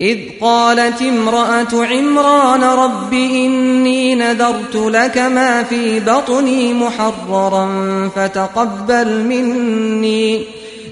إذ 0.00 0.18
قالت 0.40 1.02
امرأة 1.02 1.84
عمران 1.86 2.62
رب 2.62 3.12
إني 3.12 4.14
نذرت 4.14 4.76
لك 4.76 5.18
ما 5.18 5.62
في 5.62 6.00
بطني 6.00 6.74
محررا 6.74 8.08
فتقبل 8.08 9.24
مني 9.24 10.46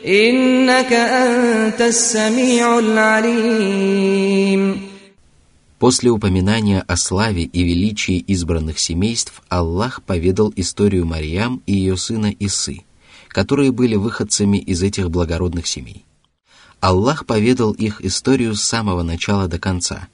إنك 0.06 0.92
أنت 0.92 1.80
السميع 1.80 2.78
العليم 2.78 4.08
После 5.78 6.10
упоминания 6.10 6.84
о 6.88 6.96
славе 6.96 7.44
и 7.44 7.62
величии 7.62 8.18
избранных 8.18 8.80
семейств 8.80 9.42
Аллах 9.48 10.02
поведал 10.02 10.52
историю 10.56 11.06
Марьям 11.06 11.62
и 11.66 11.72
ее 11.72 11.96
сына 11.96 12.34
Исы – 12.40 12.88
которые 13.33 13.71
были 13.71 13.95
выходцами 13.95 14.57
из 14.57 14.81
этих 14.83 15.09
благородных 15.09 15.67
семей. 15.67 16.05
Аллах 16.79 17.25
поведал 17.25 17.71
их 17.71 17.99
историю 18.01 18.55
с 18.55 18.61
самого 18.61 19.03
начала 19.03 19.47
до 19.47 19.57
конца. 19.59 20.07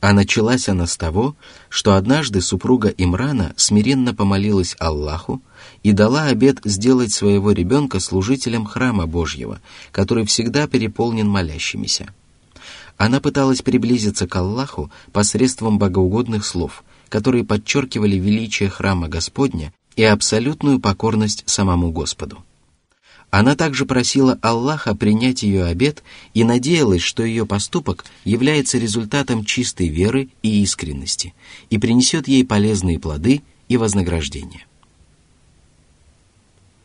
А 0.00 0.12
началась 0.12 0.68
она 0.68 0.86
с 0.86 0.96
того, 0.96 1.36
что 1.68 1.94
однажды 1.94 2.40
супруга 2.40 2.88
Имрана 2.88 3.52
смиренно 3.56 4.14
помолилась 4.14 4.76
Аллаху 4.78 5.42
и 5.82 5.92
дала 5.92 6.24
обет 6.24 6.60
сделать 6.64 7.12
своего 7.12 7.52
ребенка 7.52 8.00
служителем 8.00 8.64
храма 8.64 9.06
Божьего, 9.06 9.60
который 9.90 10.24
всегда 10.24 10.66
переполнен 10.66 11.28
молящимися. 11.28 12.12
Она 12.96 13.20
пыталась 13.20 13.62
приблизиться 13.62 14.26
к 14.26 14.34
Аллаху 14.36 14.90
посредством 15.12 15.78
богоугодных 15.78 16.44
слов, 16.44 16.84
которые 17.08 17.44
подчеркивали 17.44 18.16
величие 18.16 18.68
храма 18.68 19.08
Господня 19.08 19.72
и 19.94 20.04
абсолютную 20.04 20.80
покорность 20.80 21.42
самому 21.46 21.90
Господу. 21.90 22.44
Она 23.33 23.55
также 23.55 23.87
просила 23.87 24.37
Аллаха 24.43 24.93
принять 24.93 25.41
ее 25.41 25.65
обет 25.65 26.03
и 26.35 26.43
надеялась, 26.43 27.01
что 27.01 27.23
ее 27.23 27.47
поступок 27.47 28.05
является 28.25 28.77
результатом 28.77 29.43
чистой 29.43 29.87
веры 29.87 30.29
и 30.43 30.61
искренности 30.61 31.33
и 31.71 31.79
принесет 31.79 32.27
ей 32.27 32.45
полезные 32.45 32.99
плоды 32.99 33.41
и 33.69 33.77
вознаграждение. 33.77 34.67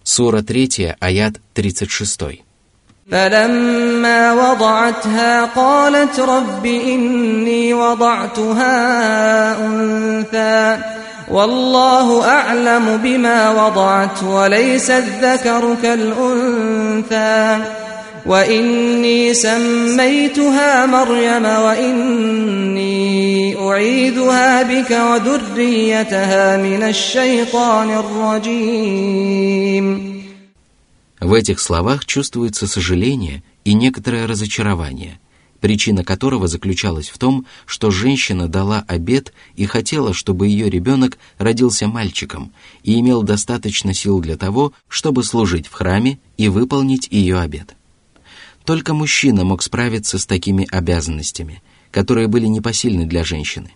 Сура 0.02 0.40
3, 0.40 0.96
аят 0.98 1.38
36. 1.52 2.40
فلما 3.10 4.32
وضعتها 4.32 5.44
قالت 5.44 6.20
رب 6.20 6.66
إني 6.66 7.74
وضعتها 7.74 8.76
أنثى 9.66 10.78
والله 11.30 12.24
أعلم 12.24 12.96
بما 12.96 13.50
وضعت 13.50 14.22
وليس 14.22 14.90
الذكر 14.90 15.76
كالأنثى 15.82 17.58
وإني 18.26 19.34
سميتها 19.34 20.86
مريم 20.86 21.44
وإني 21.44 22.98
أعيذها 23.68 24.62
بك 24.62 24.90
وذريتها 24.90 26.56
من 26.56 26.82
الشيطان 26.82 27.90
الرجيم 27.90 29.28
В 31.20 31.34
этих 31.34 31.58
словах 31.58 32.06
чувствуется 32.06 32.68
сожаление 32.68 33.42
и 33.64 33.74
некоторое 33.74 34.26
разочарование,– 34.26 35.18
причина 35.63 36.03
которого 36.03 36.49
заключалась 36.49 37.07
в 37.07 37.17
том, 37.17 37.45
что 37.65 37.89
женщина 37.89 38.49
дала 38.49 38.83
обет 38.85 39.31
и 39.55 39.65
хотела, 39.65 40.13
чтобы 40.13 40.49
ее 40.49 40.69
ребенок 40.69 41.17
родился 41.37 41.87
мальчиком 41.87 42.51
и 42.83 42.99
имел 42.99 43.23
достаточно 43.23 43.93
сил 43.93 44.19
для 44.19 44.35
того, 44.35 44.73
чтобы 44.89 45.23
служить 45.23 45.67
в 45.67 45.71
храме 45.71 46.19
и 46.35 46.49
выполнить 46.49 47.07
ее 47.09 47.39
обет. 47.39 47.77
Только 48.65 48.93
мужчина 48.93 49.45
мог 49.45 49.63
справиться 49.63 50.19
с 50.19 50.25
такими 50.25 50.67
обязанностями, 50.69 51.63
которые 51.91 52.27
были 52.27 52.47
непосильны 52.47 53.05
для 53.05 53.23
женщины. 53.23 53.71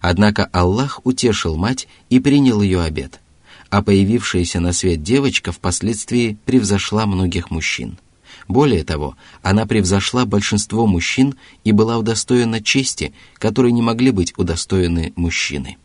Однако 0.00 0.46
Аллах 0.46 1.00
утешил 1.04 1.54
мать 1.56 1.86
и 2.08 2.18
принял 2.18 2.60
ее 2.60 2.80
обет, 2.80 3.20
а 3.68 3.82
появившаяся 3.84 4.58
на 4.58 4.72
свет 4.72 5.04
девочка 5.04 5.52
впоследствии 5.52 6.38
превзошла 6.44 7.06
многих 7.06 7.52
мужчин– 7.52 8.00
более 8.49 8.83
того, 8.83 9.15
она 9.41 9.65
превзошла 9.65 10.25
большинство 10.25 10.87
мужчин 10.87 11.35
и 11.63 11.71
была 11.71 11.97
удостоена 11.97 12.61
чести, 12.61 13.13
которой 13.37 13.71
не 13.71 13.81
могли 13.81 14.11
быть 14.11 14.33
удостоены 14.37 15.13
мужчины. 15.15 15.77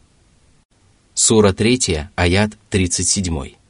Сура 1.15 1.53
3, 1.53 2.09
аят 2.17 2.53
37. 2.71 3.61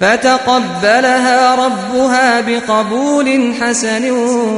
فتقبلها 0.00 1.54
ربها 1.66 2.40
بقبول 2.40 3.54
حسن 3.60 4.10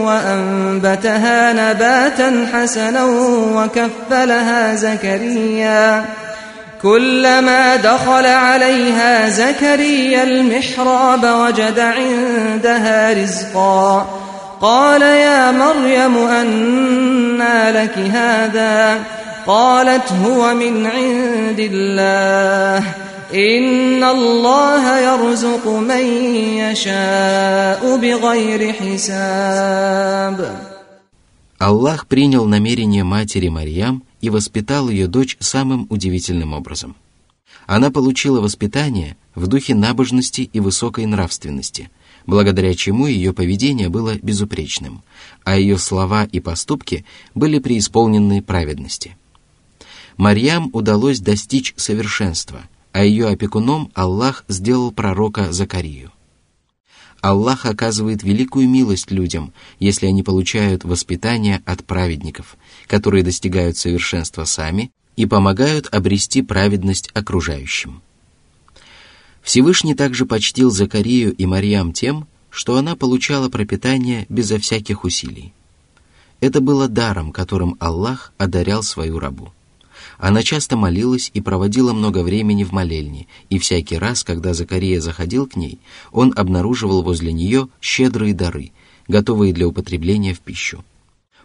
وأنبتها 0.06 1.52
نباتا 1.52 2.46
حسنا 2.52 3.04
وكفلها 3.56 4.74
زكريا 4.74 6.04
كلما 6.82 7.76
دخل 7.76 8.26
عليها 8.26 9.28
زكريا 9.28 10.22
المحراب 10.22 11.24
وجد 11.24 11.78
عندها 11.78 13.22
رزقا 13.22 14.06
قال 14.60 15.02
يا 15.02 15.50
مريم 15.50 16.16
أنى 16.16 17.70
لك 17.70 17.98
هذا 17.98 19.00
قالت 19.46 20.12
هو 20.12 20.54
من 20.54 20.86
عند 20.86 21.60
الله 21.60 22.84
إن 23.34 24.04
الله 24.04 24.98
يرزق 24.98 25.66
من 25.68 26.06
يشاء 26.56 27.96
بغير 27.96 28.72
حساب 28.72 30.38
Аллах 31.60 32.06
принял 32.08 32.44
намерение 32.46 33.04
матери 33.04 33.48
Марьям 33.48 34.02
и 34.21 34.29
воспитал 34.29 34.89
ее 34.89 35.07
дочь 35.07 35.37
самым 35.39 35.87
удивительным 35.89 36.53
образом. 36.53 36.95
Она 37.65 37.91
получила 37.91 38.41
воспитание 38.41 39.17
в 39.35 39.47
духе 39.47 39.75
набожности 39.75 40.41
и 40.41 40.59
высокой 40.59 41.05
нравственности, 41.05 41.89
благодаря 42.25 42.73
чему 42.75 43.07
ее 43.07 43.33
поведение 43.33 43.89
было 43.89 44.15
безупречным, 44.15 45.03
а 45.43 45.57
ее 45.57 45.77
слова 45.77 46.25
и 46.25 46.39
поступки 46.39 47.05
были 47.35 47.59
преисполнены 47.59 48.41
праведности. 48.41 49.17
Марьям 50.17 50.69
удалось 50.73 51.19
достичь 51.19 51.73
совершенства, 51.77 52.61
а 52.91 53.03
ее 53.03 53.27
опекуном 53.27 53.91
Аллах 53.93 54.43
сделал 54.47 54.91
пророка 54.91 55.51
Закарию. 55.51 56.11
Аллах 57.21 57.65
оказывает 57.65 58.23
великую 58.23 58.69
милость 58.69 59.11
людям, 59.11 59.53
если 59.79 60.05
они 60.05 60.23
получают 60.23 60.83
воспитание 60.83 61.61
от 61.65 61.83
праведников, 61.83 62.57
которые 62.87 63.23
достигают 63.23 63.77
совершенства 63.77 64.45
сами 64.45 64.91
и 65.15 65.25
помогают 65.25 65.87
обрести 65.93 66.41
праведность 66.41 67.09
окружающим. 67.13 68.01
Всевышний 69.41 69.95
также 69.95 70.25
почтил 70.25 70.71
Закарию 70.71 71.33
и 71.33 71.45
Марьям 71.45 71.91
тем, 71.91 72.27
что 72.49 72.77
она 72.77 72.95
получала 72.95 73.49
пропитание 73.49 74.25
безо 74.29 74.57
всяких 74.57 75.03
усилий. 75.03 75.53
Это 76.39 76.61
было 76.61 76.87
даром, 76.87 77.31
которым 77.31 77.75
Аллах 77.79 78.33
одарял 78.37 78.81
свою 78.81 79.19
рабу. 79.19 79.51
Она 80.19 80.43
часто 80.43 80.75
молилась 80.75 81.31
и 81.33 81.39
проводила 81.39 81.93
много 81.93 82.23
времени 82.23 82.65
в 82.65 82.73
молельне, 82.73 83.27
и 83.49 83.57
всякий 83.57 83.97
раз, 83.97 84.25
когда 84.25 84.53
Закария 84.53 84.99
заходил 84.99 85.47
к 85.47 85.55
ней, 85.55 85.79
он 86.11 86.33
обнаруживал 86.35 87.01
возле 87.01 87.31
нее 87.31 87.69
щедрые 87.81 88.33
дары, 88.33 88.73
готовые 89.07 89.53
для 89.53 89.65
употребления 89.65 90.33
в 90.33 90.41
пищу. 90.41 90.83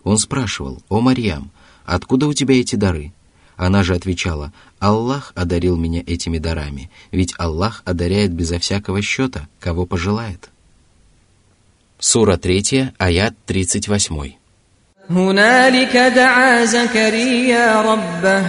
Он 0.02 0.18
спрашивал, 0.18 0.82
«О, 0.88 1.00
Марьям, 1.00 1.52
откуда 1.84 2.26
у 2.26 2.34
тебя 2.34 2.60
эти 2.60 2.74
дары?» 2.74 3.12
Она 3.56 3.84
же 3.84 3.94
отвечала, 3.94 4.52
«Аллах 4.80 5.30
одарил 5.36 5.76
меня 5.76 6.02
этими 6.04 6.38
дарами, 6.38 6.90
ведь 7.12 7.32
Аллах 7.38 7.82
одаряет 7.84 8.32
безо 8.32 8.58
всякого 8.58 9.00
счета, 9.02 9.48
кого 9.60 9.86
пожелает». 9.86 10.50
Сура 12.00 12.36
3, 12.36 12.90
аят 12.98 13.36
38. 13.46 14.43
هنالك 15.09 15.97
دعا 15.97 16.65
زكريا 16.65 17.81
ربه 17.81 18.45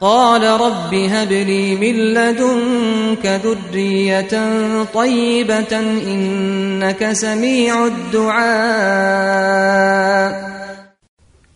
قال 0.00 0.42
رب 0.60 0.94
هب 0.94 1.32
لي 1.32 1.76
من 1.76 1.96
لدنك 2.14 3.26
ذرية 3.44 4.34
طيبة 4.84 5.78
إنك 5.80 7.12
سميع 7.12 7.86
الدعاء 7.86 8.92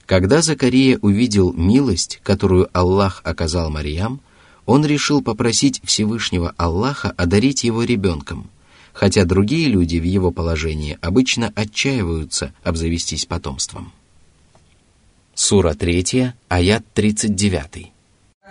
Когда 0.07 0.41
Закария 0.41 0.99
увидел 1.03 1.53
милость, 1.53 2.21
которую 2.23 2.69
Аллах 2.73 3.23
оказал 3.25 3.71
Марьям, 3.71 4.21
он 4.65 4.87
решил 4.87 5.21
попросить 5.21 5.81
Всевышнего 5.85 6.55
Аллаха 6.57 7.13
одарить 7.17 7.65
его 7.65 7.83
ребенком – 7.83 8.57
хотя 8.93 9.25
другие 9.25 9.69
люди 9.69 9.99
в 9.99 10.05
его 10.05 10.31
положении 10.31 10.99
обычно 11.01 11.53
отчаиваются 11.55 12.53
обзавестись 12.65 13.27
потомством. 13.27 13.93
Сура 15.35 15.75
3, 15.75 16.33
аят 16.49 16.83
39. 16.95 17.93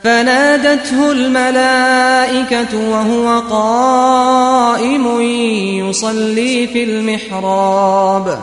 فنادته 0.04 1.12
الملائكة 1.12 2.90
وهو 2.90 3.40
قائم 3.50 5.22
يصلي 5.90 6.68
في 6.68 6.84
المحراب 6.84 8.40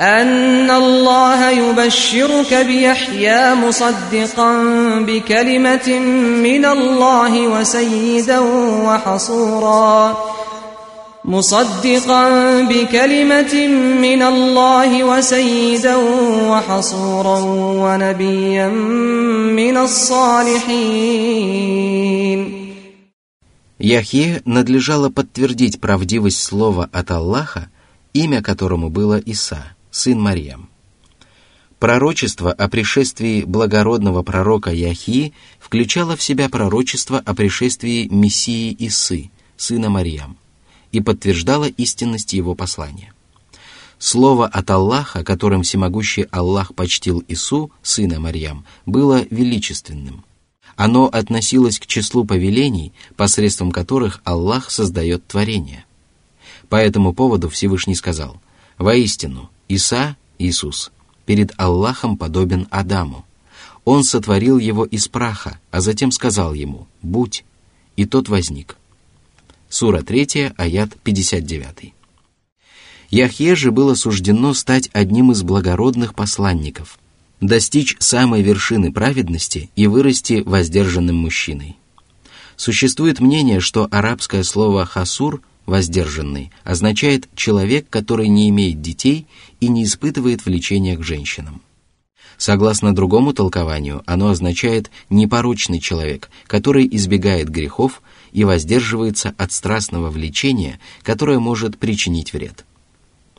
أن 0.00 0.70
الله 0.70 1.50
يبشرك 1.50 2.54
بيحيى 2.54 3.54
مصدقا 3.54 4.52
بكلمة 5.00 5.98
من 6.42 6.64
الله 6.64 7.48
وسيدا 7.48 8.38
وحصورا 8.84 10.16
مصدقا 11.26 12.62
بكلمة 12.62 13.66
من 14.00 14.22
الله 14.22 15.04
وسيدا 15.04 15.96
وحصورا 16.50 17.38
ونبيا 17.82 18.68
من 19.58 19.76
الصالحين 19.76 21.26
Яхье 23.78 24.40
надлежало 24.46 25.10
подтвердить 25.10 25.80
правдивость 25.80 26.42
слова 26.42 26.88
от 26.92 27.10
Аллаха, 27.10 27.68
имя 28.14 28.42
которому 28.42 28.88
было 28.88 29.18
Иса, 29.18 29.76
сын 29.90 30.18
Марьям. 30.18 30.70
Пророчество 31.78 32.52
о 32.52 32.68
пришествии 32.68 33.42
благородного 33.44 34.22
пророка 34.22 34.70
Яхии 34.70 35.34
включало 35.60 36.16
в 36.16 36.22
себя 36.22 36.48
пророчество 36.48 37.18
о 37.18 37.34
пришествии 37.34 38.08
Мессии 38.10 38.74
Исы, 38.78 39.30
сына 39.58 39.90
Марьям, 39.90 40.38
и 40.91 41.01
подтверждало 41.01 41.65
истинность 41.65 42.33
его 42.33 42.55
послания. 42.55 43.13
Слово 43.99 44.47
от 44.47 44.69
Аллаха, 44.71 45.23
которым 45.23 45.61
всемогущий 45.61 46.23
Аллах 46.31 46.73
почтил 46.73 47.23
Ису, 47.27 47.71
сына 47.83 48.19
Марьям, 48.19 48.65
было 48.85 49.25
величественным. 49.29 50.25
Оно 50.75 51.05
относилось 51.05 51.77
к 51.77 51.85
числу 51.85 52.25
повелений, 52.25 52.93
посредством 53.15 53.71
которых 53.71 54.21
Аллах 54.23 54.71
создает 54.71 55.27
творение. 55.27 55.85
По 56.69 56.77
этому 56.77 57.13
поводу 57.13 57.49
Всевышний 57.49 57.93
сказал, 57.93 58.41
«Воистину, 58.79 59.51
Иса, 59.67 60.17
Иисус, 60.39 60.91
перед 61.25 61.53
Аллахом 61.57 62.17
подобен 62.17 62.67
Адаму. 62.71 63.25
Он 63.85 64.03
сотворил 64.03 64.57
его 64.57 64.83
из 64.83 65.07
праха, 65.07 65.59
а 65.69 65.81
затем 65.81 66.11
сказал 66.11 66.53
ему 66.53 66.87
«Будь», 67.01 67.45
и 67.95 68.05
тот 68.05 68.29
возник. 68.29 68.77
Сура 69.71 70.01
3, 70.01 70.51
аят 70.57 70.97
59. 71.01 71.93
Яхье 73.09 73.55
же 73.55 73.71
было 73.71 73.95
суждено 73.95 74.53
стать 74.53 74.89
одним 74.91 75.31
из 75.31 75.43
благородных 75.43 76.13
посланников, 76.13 76.99
достичь 77.39 77.95
самой 77.99 78.41
вершины 78.41 78.91
праведности 78.91 79.69
и 79.77 79.87
вырасти 79.87 80.43
воздержанным 80.45 81.15
мужчиной. 81.15 81.77
Существует 82.57 83.21
мнение, 83.21 83.61
что 83.61 83.87
арабское 83.89 84.43
слово 84.43 84.85
«хасур» 84.85 85.41
воздержанный 85.65 86.51
означает 86.65 87.29
человек, 87.33 87.87
который 87.89 88.27
не 88.27 88.49
имеет 88.49 88.81
детей 88.81 89.25
и 89.61 89.69
не 89.69 89.85
испытывает 89.85 90.45
влечения 90.45 90.97
к 90.97 91.03
женщинам. 91.03 91.61
Согласно 92.37 92.93
другому 92.93 93.31
толкованию, 93.33 94.03
оно 94.05 94.29
означает 94.29 94.91
непорочный 95.09 95.79
человек, 95.79 96.29
который 96.47 96.89
избегает 96.91 97.47
грехов 97.47 98.01
и 98.32 98.44
воздерживается 98.44 99.34
от 99.38 99.52
страстного 99.52 100.10
влечения, 100.10 100.78
которое 101.02 101.38
может 101.38 101.78
причинить 101.78 102.32
вред. 102.32 102.64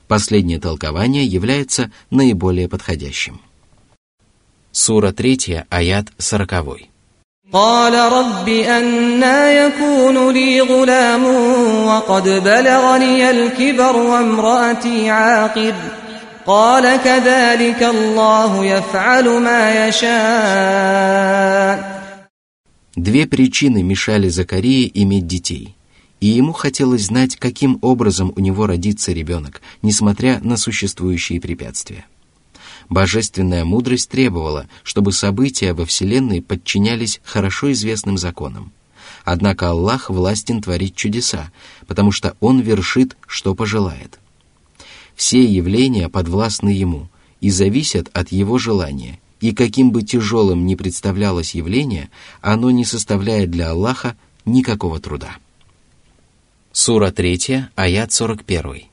Последнее 0.08 0.60
толкование 0.60 1.26
является 1.26 1.92
наиболее 2.10 2.70
подходящим. 2.70 3.42
Сура 4.72 5.12
3, 5.12 5.66
аят 5.70 6.08
40. 6.20 6.90
قال 7.52 7.94
رب 7.94 8.50
أنا 8.50 9.52
يكون 9.52 10.32
لي 10.34 10.62
غلام 10.62 11.26
وقد 11.86 12.24
بلغني 12.24 13.30
الكبر 13.30 13.96
وامرأتي 13.96 15.10
عاقر 15.10 15.74
قال 16.46 17.00
كذلك 17.04 17.84
الله 17.84 18.66
يفعل 18.66 19.30
ما 19.30 19.88
يشاء 19.88 20.08
Две 22.97 23.27
причины 23.27 23.83
мешали 23.83 24.29
Закарии 24.29 24.91
иметь 24.93 25.27
детей, 25.27 25.77
и 26.21 26.27
ему 26.27 26.53
хотелось 26.53 27.07
знать, 27.07 27.37
каким 27.37 27.79
образом 27.81 28.35
у 28.37 28.41
него 28.41 28.67
родится 28.67 29.13
ребенок, 29.13 29.63
несмотря 29.81 30.41
на 30.41 30.59
существующие 30.59 31.41
препятствия. 31.41 32.05
Божественная 32.91 33.65
мудрость 33.65 34.11
требовала, 34.11 34.69
чтобы 34.83 35.13
события 35.13 35.73
во 35.73 35.87
Вселенной 35.87 36.43
подчинялись 36.43 37.23
хорошо 37.25 37.73
известным 37.73 38.19
законам. 38.19 38.73
Однако 39.25 39.71
Аллах 39.71 40.11
властен 40.11 40.61
творить 40.61 40.95
чудеса, 40.95 41.51
потому 41.87 42.13
что 42.13 42.37
Он 42.41 42.61
вершит, 42.61 43.17
что 43.27 43.55
пожелает. 43.55 44.19
Все 45.15 45.43
явления 45.43 46.11
подвластны 46.11 46.69
Ему 46.69 47.09
и 47.41 47.49
зависят 47.49 48.11
от 48.13 48.33
Его 48.33 48.59
желания, 48.59 49.19
и 49.42 49.52
каким 49.54 49.92
бы 49.92 50.02
тяжелым 50.04 50.66
ни 50.66 50.76
представлялось 50.76 51.56
явление, 51.56 52.10
оно 52.42 52.72
не 52.72 52.86
составляет 52.86 53.52
для 53.52 53.70
Аллаха 53.72 54.16
никакого 54.46 55.00
труда. 55.00 55.38
Сура 56.72 57.12
3, 57.12 57.70
аят 57.76 58.12
41. 58.12 58.88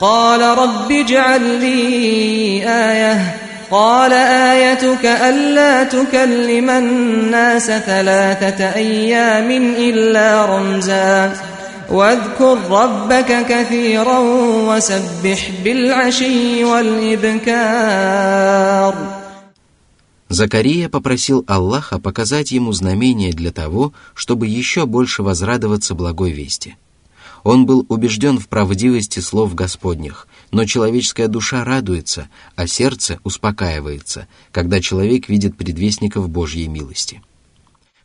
قال 0.00 0.40
رب 0.58 0.92
اجعل 0.92 1.60
لي 1.60 2.62
آية 2.62 3.36
قال 3.70 4.12
آيتك 4.12 5.04
ألا 5.04 5.84
تكلم 5.84 6.70
الناس 6.70 7.66
ثلاثة 7.66 8.74
أيام 8.74 9.50
إلا 9.76 10.46
رمزا 10.46 11.32
واذكر 11.90 12.58
ربك 12.70 13.46
كثيرا 13.48 14.18
وسبح 14.68 15.50
بالعشي 15.64 16.64
والإبكار 16.64 17.78
Закария 20.33 20.89
попросил 20.89 21.43
Аллаха 21.47 21.99
показать 21.99 22.51
ему 22.51 22.71
знамение 22.73 23.33
для 23.33 23.51
того, 23.51 23.93
чтобы 24.13 24.47
еще 24.47 24.85
больше 24.85 25.23
возрадоваться 25.23 25.95
благой 25.95 26.31
вести– 26.31 26.75
он 27.43 27.65
был 27.65 27.85
убежден 27.89 28.39
в 28.39 28.47
правдивости 28.47 29.19
слов 29.19 29.53
Господних, 29.53 30.27
но 30.51 30.65
человеческая 30.65 31.27
душа 31.27 31.63
радуется, 31.65 32.29
а 32.55 32.67
сердце 32.67 33.19
успокаивается, 33.23 34.27
когда 34.51 34.79
человек 34.79 35.27
видит 35.27 35.57
предвестников 35.57 36.29
Божьей 36.29 36.67
милости. 36.67 37.21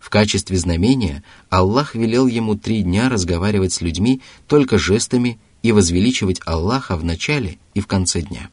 В 0.01 0.11
качестве 0.11 0.57
знамения 0.57 1.23
Аллах 1.51 1.95
велел 1.95 2.27
ему 2.27 2.57
три 2.57 2.83
дня 2.83 3.09
разговаривать 3.09 3.73
с 3.73 3.81
людьми 3.81 4.23
только 4.49 4.79
жестами 4.79 5.38
и 5.62 5.71
возвеличивать 5.71 6.41
Аллаха 6.45 6.97
в 6.97 7.05
начале 7.05 7.59
и 7.75 7.81
в 7.81 7.87
конце 7.87 8.23
дня. 8.23 8.51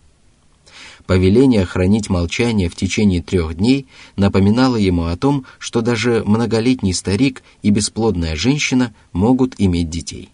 Повеление 1.08 1.66
хранить 1.66 2.10
молчание 2.10 2.68
в 2.68 2.76
течение 2.76 3.22
трех 3.22 3.56
дней 3.56 3.88
напоминало 4.16 4.76
ему 4.76 5.06
о 5.06 5.16
том, 5.16 5.46
что 5.60 5.82
даже 5.82 6.24
многолетний 6.26 6.94
старик 6.94 7.44
и 7.62 7.70
бесплодная 7.70 8.36
женщина 8.36 8.94
могут 9.14 9.54
иметь 9.60 9.90
детей. 9.90 10.30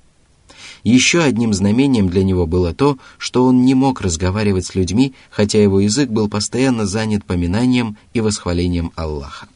Еще 0.83 1.21
одним 1.21 1.53
знамением 1.53 2.09
для 2.09 2.23
него 2.23 2.47
было 2.47 2.73
то, 2.73 2.97
что 3.17 3.43
он 3.43 3.65
не 3.65 3.75
мог 3.75 4.01
разговаривать 4.01 4.65
с 4.65 4.73
людьми, 4.73 5.13
хотя 5.29 5.61
его 5.61 5.79
язык 5.79 6.09
был 6.09 6.27
постоянно 6.27 6.85
занят 6.85 7.25
поминанием 7.25 7.97
и 8.13 8.21
восхвалением 8.21 8.91
Аллаха. 8.95 9.47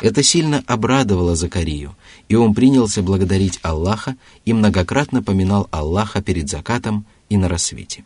Это 0.00 0.22
сильно 0.22 0.64
обрадовало 0.66 1.36
Закарию, 1.36 1.94
и 2.28 2.34
он 2.34 2.54
принялся 2.54 3.02
благодарить 3.02 3.60
Аллаха 3.62 4.16
и 4.46 4.54
многократно 4.54 5.22
поминал 5.22 5.68
Аллаха 5.70 6.22
перед 6.22 6.48
закатом 6.48 7.04
и 7.28 7.36
на 7.36 7.48
рассвете. 7.48 8.04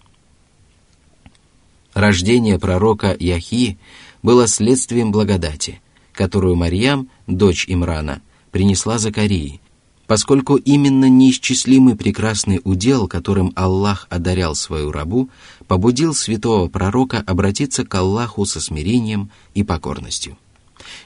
Рождение 1.95 2.59
пророка 2.59 3.17
Яхи 3.19 3.79
было 4.23 4.49
следствием 4.49 5.13
благодати, 5.13 5.81
которую 6.13 6.57
Марьям, 6.57 7.09
дочь 7.29 7.67
Имрана, 7.69 8.21
принесла 8.51 8.99
Закарии, 8.99 9.61
поскольку 10.09 10.57
именно 10.57 11.09
неисчислимый 11.09 11.95
прекрасный 11.95 12.61
удел, 12.65 13.07
которым 13.07 13.53
Аллах 13.55 14.09
одарял 14.11 14.57
свою 14.57 14.91
рабу, 14.91 15.31
побудил 15.69 16.15
святого 16.15 16.69
пророка 16.69 17.23
обратиться 17.25 17.85
к 17.85 17.95
Аллаху 17.95 18.45
со 18.45 18.61
смирением 18.61 19.31
и 19.55 19.63
покорностью. 19.63 20.37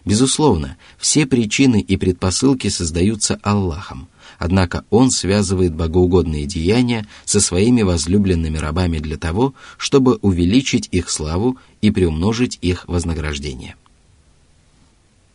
Безусловно, 0.07 0.79
все 0.97 1.27
причины 1.27 1.81
и 1.81 1.99
предпосылки 1.99 2.69
создаются 2.69 3.39
Аллахом, 3.43 4.09
однако 4.40 4.86
Он 4.90 5.12
связывает 5.12 5.74
богоугодные 5.74 6.46
деяния 6.46 7.06
со 7.26 7.40
своими 7.40 7.82
возлюбленными 7.82 8.58
рабами 8.58 9.00
для 9.00 9.18
того, 9.18 9.54
чтобы 9.78 10.18
увеличить 10.22 10.90
их 10.92 11.10
славу 11.10 11.58
и 11.82 11.92
приумножить 11.92 12.58
их 12.62 12.86
вознаграждение. 12.88 13.76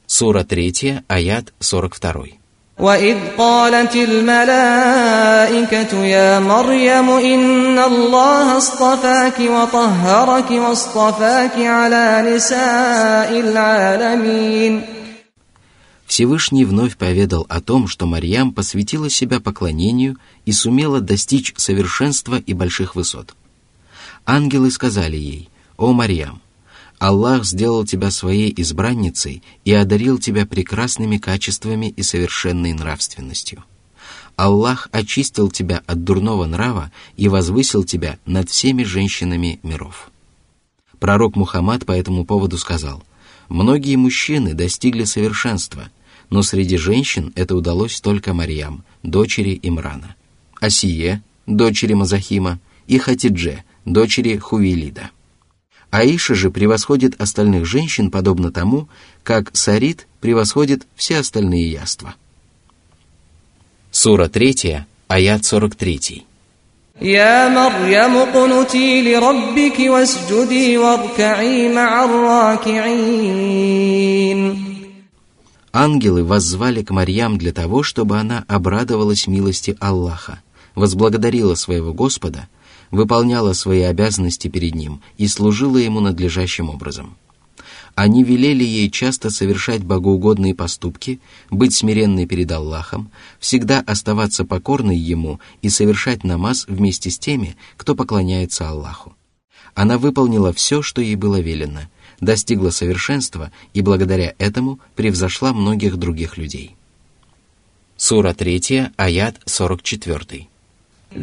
Сура 0.07 0.45
3, 0.45 1.03
аят 1.09 1.53
42. 1.61 2.39
وإذ 2.79 3.17
قالت 3.39 3.97
الملائكة 3.97 6.05
يا 6.05 6.41
مريم 6.41 7.11
إن 7.11 7.79
الله 7.79 8.57
اصطفاك 8.57 9.41
وطهرك 9.41 10.51
واصطفاك 10.51 11.59
على 11.59 12.35
نساء 12.35 13.41
العالمين 13.41 14.83
Всевышний 16.14 16.64
вновь 16.64 16.96
поведал 16.96 17.48
о 17.50 17.60
том, 17.60 17.88
что 17.88 18.06
Марьям 18.06 18.54
посвятила 18.54 19.10
себя 19.10 19.40
поклонению 19.40 20.18
и 20.46 20.52
сумела 20.52 21.02
достичь 21.02 21.52
совершенства 21.58 22.38
и 22.38 22.54
больших 22.54 22.94
высот. 22.94 23.34
Ангелы 24.24 24.70
сказали 24.70 25.18
ей, 25.18 25.50
«О 25.76 25.92
Марьям, 25.92 26.40
Аллах 27.00 27.46
сделал 27.46 27.84
тебя 27.84 28.12
своей 28.12 28.54
избранницей 28.62 29.42
и 29.66 29.74
одарил 29.74 30.20
тебя 30.20 30.46
прекрасными 30.46 31.18
качествами 31.18 31.88
и 31.88 32.04
совершенной 32.04 32.74
нравственностью. 32.74 33.64
Аллах 34.36 34.90
очистил 34.92 35.50
тебя 35.50 35.82
от 35.88 36.04
дурного 36.04 36.46
нрава 36.46 36.92
и 37.18 37.28
возвысил 37.28 37.84
тебя 37.84 38.20
над 38.28 38.52
всеми 38.52 38.84
женщинами 38.84 39.60
миров. 39.64 40.12
Пророк 41.00 41.36
Мухаммад 41.36 41.88
по 41.88 41.92
этому 41.92 42.24
поводу 42.24 42.60
сказал, 42.60 43.02
«Многие 43.50 43.96
мужчины 43.96 44.54
достигли 44.54 45.06
совершенства, 45.06 45.90
но 46.33 46.43
среди 46.43 46.77
женщин 46.77 47.33
это 47.35 47.55
удалось 47.57 48.01
только 48.01 48.35
Марьям, 48.35 48.85
дочери 49.03 49.59
Имрана, 49.63 50.17
Асие, 50.61 51.23
дочери 51.47 51.95
Мазахима, 51.95 52.59
и 52.87 52.99
Хатидже, 52.99 53.65
дочери 53.85 54.37
Хувилида. 54.37 55.11
Аиша 55.91 56.35
же 56.35 56.51
превосходит 56.51 57.21
остальных 57.21 57.65
женщин 57.65 58.11
подобно 58.11 58.53
тому, 58.53 58.89
как 59.23 59.57
Сарит 59.57 60.07
превосходит 60.21 60.87
все 60.97 61.19
остальные 61.19 61.71
яства. 61.71 62.15
Сура 63.91 64.29
3, 64.29 64.87
аят 65.09 65.45
43. 65.45 66.25
يا 67.01 67.49
مريم 67.49 68.17
اقنتي 68.17 69.03
لربك 69.03 69.81
واسجدي 69.81 70.79
واركعي 70.79 71.69
مع 71.69 72.05
الراكعين 72.05 73.19
Ангелы 75.76 76.24
воззвали 76.24 76.84
к 76.84 76.92
Марьям 76.92 77.40
для 77.40 77.52
того, 77.52 77.82
чтобы 77.82 78.20
она 78.20 78.46
обрадовалась 78.48 79.26
милости 79.26 79.76
Аллаха, 79.80 80.44
возблагодарила 80.76 81.56
своего 81.56 81.96
Господа, 81.96 82.48
выполняла 82.92 83.54
свои 83.54 83.82
обязанности 83.82 84.50
перед 84.50 84.76
Ним 84.76 85.02
и 85.18 85.28
служила 85.28 85.78
Ему 85.78 86.00
надлежащим 86.00 86.70
образом. 86.70 87.16
Они 87.96 88.24
велели 88.24 88.64
ей 88.64 88.92
часто 88.92 89.32
совершать 89.32 89.84
богоугодные 89.84 90.54
поступки, 90.54 91.20
быть 91.50 91.74
смиренной 91.74 92.28
перед 92.28 92.52
Аллахом, 92.52 93.10
всегда 93.40 93.80
оставаться 93.80 94.46
покорной 94.46 94.98
Ему 94.98 95.40
и 95.64 95.70
совершать 95.70 96.24
намаз 96.24 96.66
вместе 96.68 97.10
с 97.10 97.18
теми, 97.18 97.58
кто 97.78 97.96
поклоняется 97.96 98.70
Аллаху. 98.70 99.16
Она 99.74 99.98
выполнила 99.98 100.54
все, 100.54 100.84
что 100.84 101.02
ей 101.02 101.16
было 101.16 101.40
велено, 101.40 101.90
достигла 102.23 102.71
совершенства 102.71 103.51
и 103.75 103.83
благодаря 103.83 104.35
этому 104.39 104.81
превзошла 104.97 105.53
многих 105.53 105.97
других 105.97 106.37
людей. 106.37 106.75
Сура 107.97 108.33
3, 108.33 108.93
аят 108.97 109.37
44. 109.47 110.49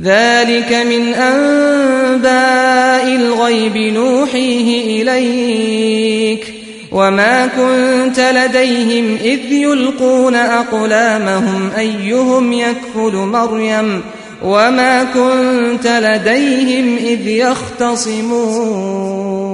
ذلك 0.02 0.74
من 0.74 1.14
أنباء 1.14 3.16
الغيب 3.16 3.78
نوحيه 3.78 5.02
إليك 5.02 6.54
وما 6.92 7.48
كنت 7.48 8.20
لديهم 8.20 9.16
إذ 9.16 9.52
يلقون 9.52 10.36
أقلامهم 10.36 11.72
أيهم 11.78 12.54
يكفل 12.54 13.16
مريم 13.16 14.02
وما 14.44 15.04
كنت 15.04 15.88
لديهم 15.88 16.98
إذ 16.98 17.28
يختصمون 17.28 19.49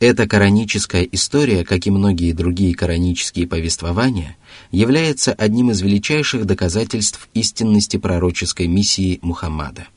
эта 0.00 0.26
кораническая 0.26 1.02
история, 1.02 1.62
как 1.62 1.86
и 1.86 1.90
многие 1.90 2.32
другие 2.32 2.74
коранические 2.74 3.46
повествования, 3.46 4.38
является 4.72 5.34
одним 5.34 5.72
из 5.72 5.82
величайших 5.82 6.46
доказательств 6.46 7.28
истинности 7.34 7.98
пророческой 7.98 8.66
миссии 8.66 9.18
Мухаммада. 9.20 9.88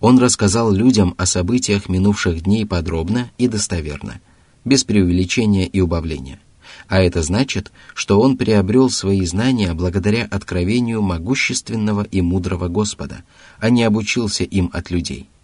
Он 0.00 0.18
рассказал 0.18 0.70
людям 0.70 1.14
о 1.16 1.24
событиях 1.24 1.88
минувших 1.88 2.42
дней 2.42 2.66
подробно 2.66 3.30
и 3.38 3.48
достоверно, 3.48 4.20
без 4.66 4.84
преувеличения 4.84 5.64
и 5.64 5.80
убавления. 5.80 6.38
А 6.86 7.00
это 7.00 7.22
значит, 7.22 7.72
что 7.94 8.20
он 8.20 8.36
приобрел 8.36 8.90
свои 8.90 9.24
знания 9.24 9.72
благодаря 9.72 10.28
откровению 10.30 11.00
могущественного 11.00 12.02
и 12.02 12.20
мудрого 12.20 12.68
Господа, 12.68 13.22
а 13.60 13.70
не 13.70 13.82
обучился 13.82 14.44
им 14.44 14.68
от 14.74 14.90
людей– 14.90 15.30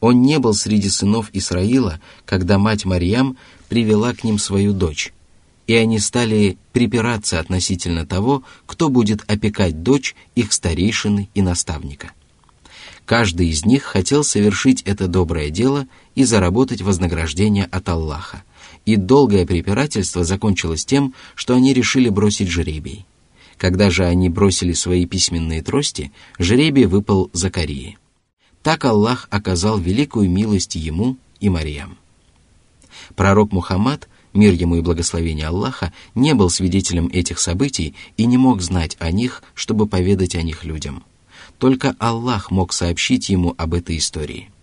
он 0.00 0.22
не 0.22 0.38
был 0.38 0.54
среди 0.54 0.88
сынов 0.88 1.30
Исраила, 1.32 2.00
когда 2.24 2.58
мать 2.58 2.84
Марьям 2.84 3.36
привела 3.68 4.14
к 4.14 4.24
ним 4.24 4.38
свою 4.38 4.72
дочь, 4.72 5.12
и 5.66 5.74
они 5.74 5.98
стали 5.98 6.56
припираться 6.72 7.40
относительно 7.40 8.06
того, 8.06 8.42
кто 8.66 8.88
будет 8.88 9.22
опекать 9.30 9.82
дочь 9.82 10.14
их 10.34 10.52
старейшины 10.52 11.28
и 11.34 11.42
наставника. 11.42 12.12
Каждый 13.04 13.48
из 13.48 13.64
них 13.64 13.84
хотел 13.84 14.22
совершить 14.22 14.82
это 14.82 15.08
доброе 15.08 15.48
дело 15.50 15.86
и 16.14 16.24
заработать 16.24 16.82
вознаграждение 16.82 17.64
от 17.64 17.88
Аллаха, 17.88 18.42
и 18.84 18.96
долгое 18.96 19.46
препирательство 19.46 20.24
закончилось 20.24 20.84
тем, 20.84 21.14
что 21.34 21.54
они 21.54 21.72
решили 21.72 22.10
бросить 22.10 22.48
жребий. 22.48 23.06
Когда 23.56 23.90
же 23.90 24.04
они 24.04 24.28
бросили 24.28 24.72
свои 24.72 25.04
письменные 25.06 25.62
трости, 25.62 26.12
жребий 26.38 26.84
выпал 26.84 27.30
Закарии. 27.32 27.98
Так 28.68 28.84
Аллах 28.84 29.28
оказал 29.30 29.78
великую 29.78 30.28
милость 30.28 30.74
ему 30.74 31.16
и 31.40 31.48
Мариям. 31.48 31.96
Пророк 33.16 33.50
Мухаммад, 33.50 34.10
мир 34.34 34.52
ему 34.52 34.76
и 34.76 34.82
благословение 34.82 35.46
Аллаха, 35.46 35.90
не 36.14 36.34
был 36.34 36.50
свидетелем 36.50 37.06
этих 37.06 37.38
событий 37.38 37.94
и 38.18 38.26
не 38.26 38.36
мог 38.36 38.60
знать 38.60 38.98
о 39.00 39.10
них, 39.10 39.42
чтобы 39.54 39.86
поведать 39.86 40.34
о 40.34 40.42
них 40.42 40.64
людям. 40.64 41.02
Только 41.56 41.96
Аллах 41.98 42.50
мог 42.50 42.74
сообщить 42.74 43.30
ему 43.30 43.54
об 43.56 43.72
этой 43.72 43.96
истории– 43.96 44.50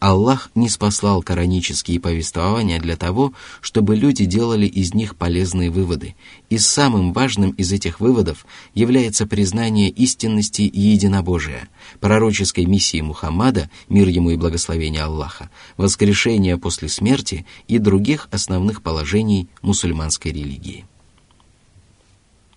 Аллах 0.00 0.50
не 0.54 0.70
спаслал 0.70 1.22
коранические 1.22 2.00
повествования 2.00 2.80
для 2.80 2.96
того, 2.96 3.34
чтобы 3.60 3.96
люди 3.96 4.24
делали 4.24 4.66
из 4.66 4.94
них 4.94 5.14
полезные 5.14 5.68
выводы, 5.68 6.16
и 6.48 6.56
самым 6.56 7.12
важным 7.12 7.50
из 7.50 7.70
этих 7.70 8.00
выводов 8.00 8.46
является 8.74 9.26
признание 9.26 9.90
истинности 9.90 10.62
единобожия, 10.62 11.68
пророческой 12.00 12.64
миссии 12.64 13.02
Мухаммада, 13.02 13.68
мир 13.90 14.08
ему 14.08 14.30
и 14.30 14.36
благословение 14.36 15.02
Аллаха, 15.02 15.50
воскрешения 15.76 16.56
после 16.56 16.88
смерти 16.88 17.44
и 17.68 17.76
других 17.76 18.28
основных 18.30 18.82
положений 18.82 19.48
мусульманской 19.60 20.32
религии. 20.32 20.86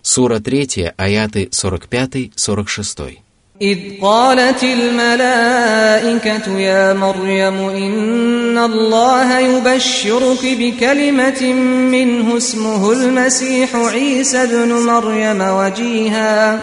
Сура 0.00 0.40
3, 0.40 0.94
аяты 0.96 1.44
45-46. 1.52 3.23
إذ 3.62 3.78
قالت 4.02 4.62
الملائكة 4.62 6.58
يا 6.58 6.92
مريم 6.92 7.68
إن 7.68 8.58
الله 8.58 9.38
يبشرك 9.38 10.38
بكلمة 10.44 11.52
منه 11.90 12.36
اسمه 12.36 12.92
المسيح 12.92 13.76
عيسى 13.76 14.46
بن 14.46 14.72
مريم 14.72 15.40
وجيها 15.40 16.60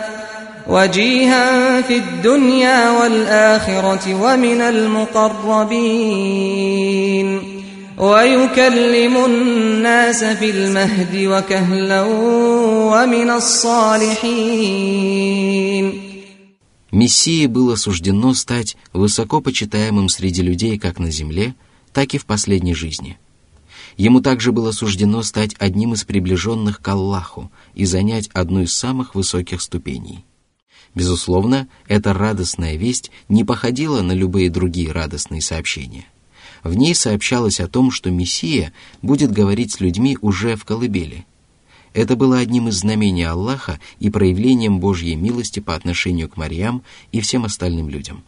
وجيها 0.67 1.81
في 1.81 1.97
الدنيا 1.97 2.89
والآخرة 2.89 4.21
ومن 4.21 4.61
المقربين. 4.61 5.81
ويكلم 7.97 9.25
الناس 9.25 10.23
في 10.23 10.49
المهد 10.49 11.25
وكهلا 11.25 12.01
ومن 12.91 13.29
الصالحين. 13.29 14.11
Мессии 16.91 17.45
было 17.45 17.75
суждено 17.75 18.33
стать 18.33 18.75
высоко 18.91 19.39
почитаемым 19.39 20.09
среди 20.09 20.41
людей 20.41 20.77
как 20.77 20.99
на 20.99 21.09
земле, 21.09 21.55
так 21.93 22.13
и 22.13 22.17
в 22.17 22.25
последней 22.25 22.73
жизни. 22.73 23.17
Ему 23.95 24.21
также 24.21 24.51
было 24.51 24.71
суждено 24.71 25.23
стать 25.23 25.55
одним 25.57 25.93
из 25.93 26.03
приближенных 26.03 26.81
к 26.81 26.87
Аллаху 26.87 27.49
и 27.73 27.85
занять 27.85 28.29
одну 28.33 28.61
из 28.61 28.73
самых 28.73 29.15
высоких 29.15 29.61
ступеней. 29.61 30.25
Безусловно, 30.93 31.69
эта 31.87 32.13
радостная 32.13 32.75
весть 32.75 33.11
не 33.29 33.45
походила 33.45 34.01
на 34.01 34.11
любые 34.11 34.49
другие 34.49 34.91
радостные 34.91 35.41
сообщения. 35.41 36.05
В 36.63 36.75
ней 36.75 36.93
сообщалось 36.93 37.61
о 37.61 37.69
том, 37.69 37.91
что 37.91 38.11
Мессия 38.11 38.73
будет 39.01 39.31
говорить 39.31 39.71
с 39.71 39.79
людьми 39.79 40.17
уже 40.21 40.57
в 40.57 40.65
колыбели– 40.65 41.25
это 41.93 42.15
было 42.15 42.37
одним 42.37 42.69
из 42.69 42.75
знамений 42.75 43.23
Аллаха 43.23 43.79
и 43.99 44.09
проявлением 44.09 44.79
Божьей 44.79 45.15
милости 45.15 45.59
по 45.59 45.75
отношению 45.75 46.29
к 46.29 46.37
Марьям 46.37 46.83
и 47.11 47.19
всем 47.19 47.45
остальным 47.45 47.89
людям. 47.89 48.23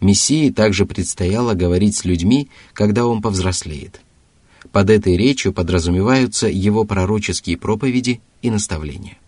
Мессии 0.00 0.50
также 0.50 0.86
предстояло 0.86 1.54
говорить 1.54 1.96
с 1.96 2.04
людьми, 2.04 2.48
когда 2.72 3.06
он 3.06 3.20
повзрослеет. 3.20 4.00
Под 4.70 4.90
этой 4.90 5.16
речью 5.16 5.52
подразумеваются 5.52 6.46
его 6.46 6.84
пророческие 6.84 7.56
проповеди 7.56 8.20
и 8.42 8.50
наставления. 8.50 9.18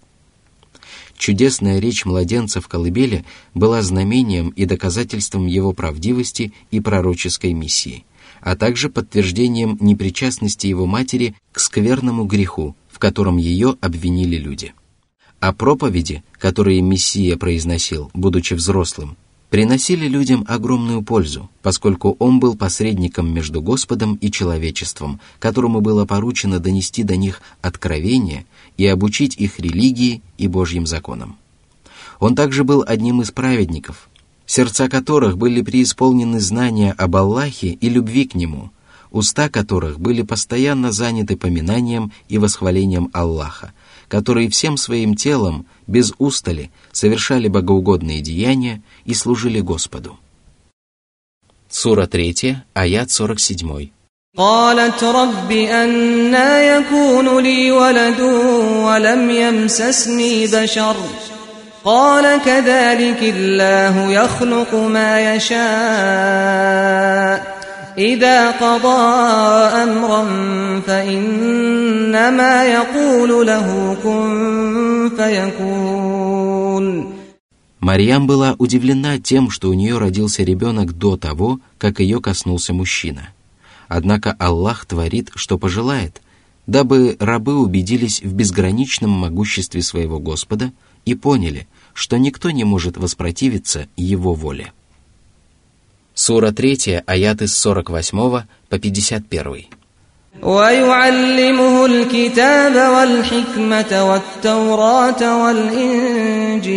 Чудесная 1.17 1.81
речь 1.81 2.05
младенца 2.05 2.61
в 2.61 2.69
колыбели 2.69 3.25
была 3.53 3.83
знамением 3.83 4.51
и 4.51 4.65
доказательством 4.65 5.47
его 5.47 5.73
правдивости 5.73 6.53
и 6.71 6.81
пророческой 6.81 7.53
миссии, 7.53 8.05
а 8.41 8.57
также 8.57 8.89
подтверждением 8.89 9.77
непричастности 9.81 10.67
его 10.67 10.87
матери 10.87 11.35
к 11.53 11.61
скверному 11.61 12.25
греху, 12.25 12.75
котором 13.01 13.39
ее 13.39 13.77
обвинили 13.81 14.37
люди. 14.37 14.73
А 15.41 15.53
проповеди, 15.53 16.23
которые 16.39 16.83
Мессия 16.83 17.37
произносил, 17.37 18.11
будучи 18.13 18.55
взрослым, 18.55 19.17
приносили 19.49 20.07
людям 20.07 20.45
огромную 20.47 21.03
пользу, 21.03 21.51
поскольку 21.63 22.15
он 22.21 22.39
был 22.39 22.57
посредником 22.57 23.35
между 23.35 23.63
Господом 23.63 24.15
и 24.17 24.31
человечеством, 24.31 25.19
которому 25.41 25.81
было 25.81 26.05
поручено 26.05 26.61
донести 26.61 27.03
до 27.03 27.17
них 27.17 27.41
откровение 27.63 28.45
и 28.77 28.87
обучить 28.87 29.35
их 29.37 29.59
религии 29.59 30.23
и 30.39 30.47
Божьим 30.47 30.87
законам. 30.87 31.37
Он 32.21 32.37
также 32.37 32.65
был 32.65 32.85
одним 32.87 33.23
из 33.23 33.31
праведников, 33.31 34.10
сердца 34.50 34.90
которых 34.90 35.38
были 35.38 35.62
преисполнены 35.62 36.40
знания 36.40 36.94
об 36.98 37.16
Аллахе 37.16 37.70
и 37.70 37.90
любви 37.90 38.26
к 38.26 38.36
Нему – 38.36 38.82
уста 39.16 39.48
которых 39.48 39.98
были 39.98 40.24
постоянно 40.24 40.92
заняты 40.92 41.38
поминанием 41.38 42.12
и 42.28 42.38
восхвалением 42.38 43.10
Аллаха, 43.14 43.72
которые 44.10 44.50
всем 44.50 44.76
своим 44.76 45.16
телом, 45.16 45.66
без 45.88 46.12
устали, 46.18 46.70
совершали 46.92 47.48
богоугодные 47.48 48.20
деяния 48.20 48.84
и 49.06 49.14
служили 49.14 49.62
Господу. 49.62 50.20
Сура 51.70 52.08
3, 52.08 52.58
аят 52.74 53.10
47. 53.12 53.90
قالت 54.38 55.04
رب 55.04 55.52
أنا 55.52 56.78
يكون 56.78 57.44
لي 57.44 57.72
ولد 57.72 58.22
ولم 58.22 59.30
يمسسني 59.30 60.48
بشر 60.48 60.96
قال 61.86 62.42
كذلك 62.42 63.22
الله 63.22 64.12
يخلق 64.12 64.76
ما 64.76 65.36
يشاء 65.36 65.56
إذا 67.98 68.52
قضى 68.52 69.06
أمرا 69.84 70.24
فإنما 70.88 72.66
يقول 72.66 73.48
له 73.48 73.98
كن 74.04 75.12
فيكون 75.18 77.16
Марьям 77.86 78.26
была 78.26 78.56
удивлена 78.58 79.20
тем, 79.20 79.52
что 79.52 79.70
у 79.70 79.74
нее 79.74 80.00
родился 80.00 80.42
ребенок 80.42 80.94
до 80.94 81.18
того, 81.18 81.60
как 81.78 82.00
ее 82.00 82.20
коснулся 82.20 82.74
мужчина. 82.74 83.30
Однако 83.88 84.36
Аллах 84.40 84.88
творит, 84.88 85.30
что 85.36 85.60
пожелает, 85.60 86.24
дабы 86.66 87.16
рабы 87.20 87.60
убедились 87.60 88.24
в 88.24 88.34
безграничном 88.34 89.12
могуществе 89.12 89.84
своего 89.84 90.18
Господа 90.20 90.72
и 91.10 91.16
поняли, 91.16 91.68
что 91.94 92.18
никто 92.18 92.52
не 92.52 92.64
может 92.64 92.98
воспротивиться 92.98 93.88
Его 93.96 94.34
воле. 94.34 94.74
Сура 96.14 96.52
3, 96.52 97.04
аяты 97.06 97.48
с 97.48 97.56
48 97.56 98.46
по 98.70 98.80
51. 98.80 99.66
ويعلمه 100.44 101.86
الكتاب 101.86 102.76
والحكمة 102.76 104.10
والتوراة 104.10 105.44
والإنجيل 105.44 106.76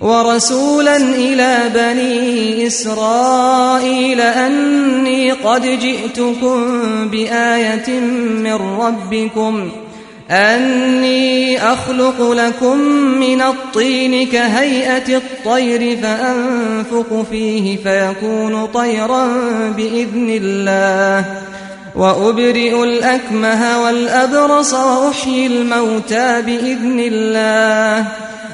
ورسولا 0.00 0.96
إلى 0.96 1.70
بني 1.74 2.66
إسرائيل 2.66 4.20
أني 4.20 5.32
قد 5.32 5.62
جئتكم 5.62 6.58
بآية 7.08 8.00
من 8.00 8.54
ربكم 8.54 9.70
أني 10.33 11.63
أخلق 11.73 12.31
لكم 12.31 12.77
من 13.19 13.41
الطين 13.41 14.27
كهيئة 14.27 15.17
الطير 15.17 15.97
فأنفق 15.97 17.25
فيه 17.31 17.77
فيكون 17.77 18.65
طيرا 18.65 19.27
بإذن 19.77 20.29
الله 20.29 21.25
وأبرئ 21.95 22.83
الأكمه 22.83 23.83
والأبرص 23.83 24.73
وأحيي 24.73 25.47
الموتى 25.47 26.41
بإذن 26.41 26.99
الله 26.99 28.07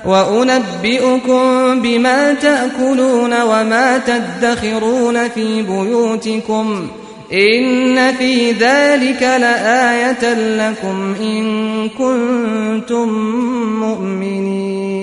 وأنبئكم 0.06 1.82
بما 1.82 2.34
تأكلون 2.34 3.42
وما 3.42 3.98
تدخرون 3.98 5.30
في 5.30 5.62
بيوتكم 5.62 6.88
إن 7.34 8.12
في 8.12 8.52
ذلك 8.52 9.22
لآية 9.22 10.34
لكم 10.34 11.16
إن 11.22 11.90
كنتم 11.90 13.10
مؤمنين. 13.80 15.00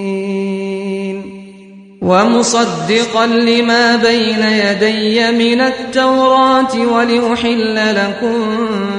ومصدقا 2.02 3.26
لما 3.26 3.96
بين 3.96 4.42
يدي 4.42 5.32
من 5.32 5.60
التوراة 5.60 6.78
ولأحل 6.92 7.96
لكم 7.96 8.34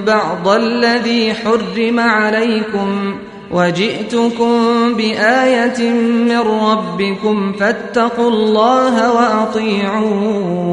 بعض 0.08 0.48
الذي 0.48 1.34
حرم 1.34 2.00
عليكم 2.00 3.16
وجئتكم 3.52 4.94
بآية 4.94 5.92
من 5.92 6.40
ربكم 6.40 7.54
فاتقوا 7.54 8.30
الله 8.30 9.14
وأطيعون. 9.14 10.68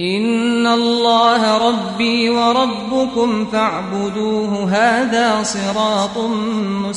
«Инна 0.00 0.72
Аллаха 0.72 1.58
Рабби 1.58 2.30
ва 2.30 2.54
Раббукум 2.54 3.46
фа'будуху, 3.50 4.66
хада 4.66 5.44
сиратум. 5.44 6.90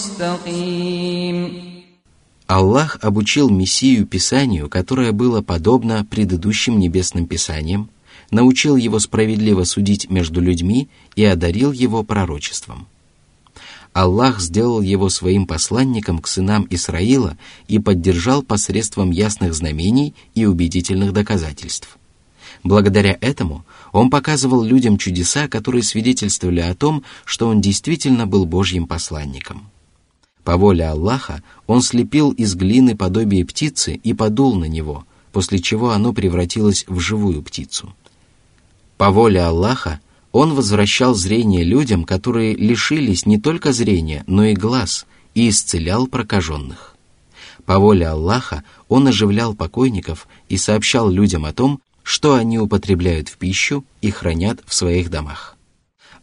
Аллах 2.47 2.97
обучил 3.01 3.49
Мессию 3.49 4.07
Писанию, 4.07 4.69
которое 4.69 5.11
было 5.11 5.41
подобно 5.41 6.07
предыдущим 6.09 6.79
небесным 6.79 7.27
Писаниям, 7.27 7.89
научил 8.31 8.77
его 8.77 8.99
справедливо 8.99 9.65
судить 9.65 10.09
между 10.09 10.39
людьми 10.39 10.87
и 11.17 11.25
одарил 11.25 11.73
его 11.73 12.03
пророчеством. 12.03 12.87
Аллах 13.91 14.39
сделал 14.39 14.79
его 14.79 15.09
своим 15.09 15.45
посланником 15.45 16.19
к 16.19 16.27
сынам 16.29 16.65
Исраила 16.69 17.37
и 17.67 17.79
поддержал 17.79 18.43
посредством 18.43 19.11
ясных 19.11 19.53
знамений 19.53 20.15
и 20.35 20.45
убедительных 20.45 21.11
доказательств– 21.11 21.97
Благодаря 22.63 23.17
этому 23.19 23.65
он 23.91 24.09
показывал 24.09 24.63
людям 24.63 24.97
чудеса, 24.97 25.47
которые 25.47 25.83
свидетельствовали 25.83 26.61
о 26.61 26.75
том, 26.75 27.03
что 27.25 27.47
он 27.47 27.59
действительно 27.59 28.25
был 28.25 28.45
Божьим 28.45 28.87
посланником. 28.87 29.69
По 30.43 30.57
воле 30.57 30.85
Аллаха 30.87 31.41
он 31.67 31.81
слепил 31.81 32.31
из 32.31 32.55
глины 32.55 32.95
подобие 32.97 33.45
птицы 33.45 33.95
и 33.95 34.13
подул 34.13 34.55
на 34.55 34.65
него, 34.65 35.05
после 35.31 35.59
чего 35.59 35.91
оно 35.91 36.13
превратилось 36.13 36.85
в 36.87 36.99
живую 36.99 37.43
птицу. 37.43 37.93
По 38.97 39.09
воле 39.09 39.41
Аллаха 39.41 39.99
он 40.31 40.53
возвращал 40.53 41.15
зрение 41.15 41.63
людям, 41.63 42.05
которые 42.05 42.55
лишились 42.55 43.25
не 43.25 43.39
только 43.39 43.71
зрения, 43.71 44.23
но 44.27 44.45
и 44.45 44.53
глаз, 44.53 45.05
и 45.35 45.49
исцелял 45.49 46.07
прокаженных. 46.07 46.95
По 47.65 47.79
воле 47.79 48.07
Аллаха 48.07 48.63
он 48.89 49.07
оживлял 49.07 49.53
покойников 49.53 50.27
и 50.49 50.57
сообщал 50.57 51.09
людям 51.09 51.45
о 51.45 51.53
том, 51.53 51.79
что 52.03 52.35
они 52.35 52.59
употребляют 52.59 53.29
в 53.29 53.37
пищу 53.37 53.83
и 54.01 54.11
хранят 54.11 54.61
в 54.65 54.73
своих 54.73 55.09
домах. 55.09 55.57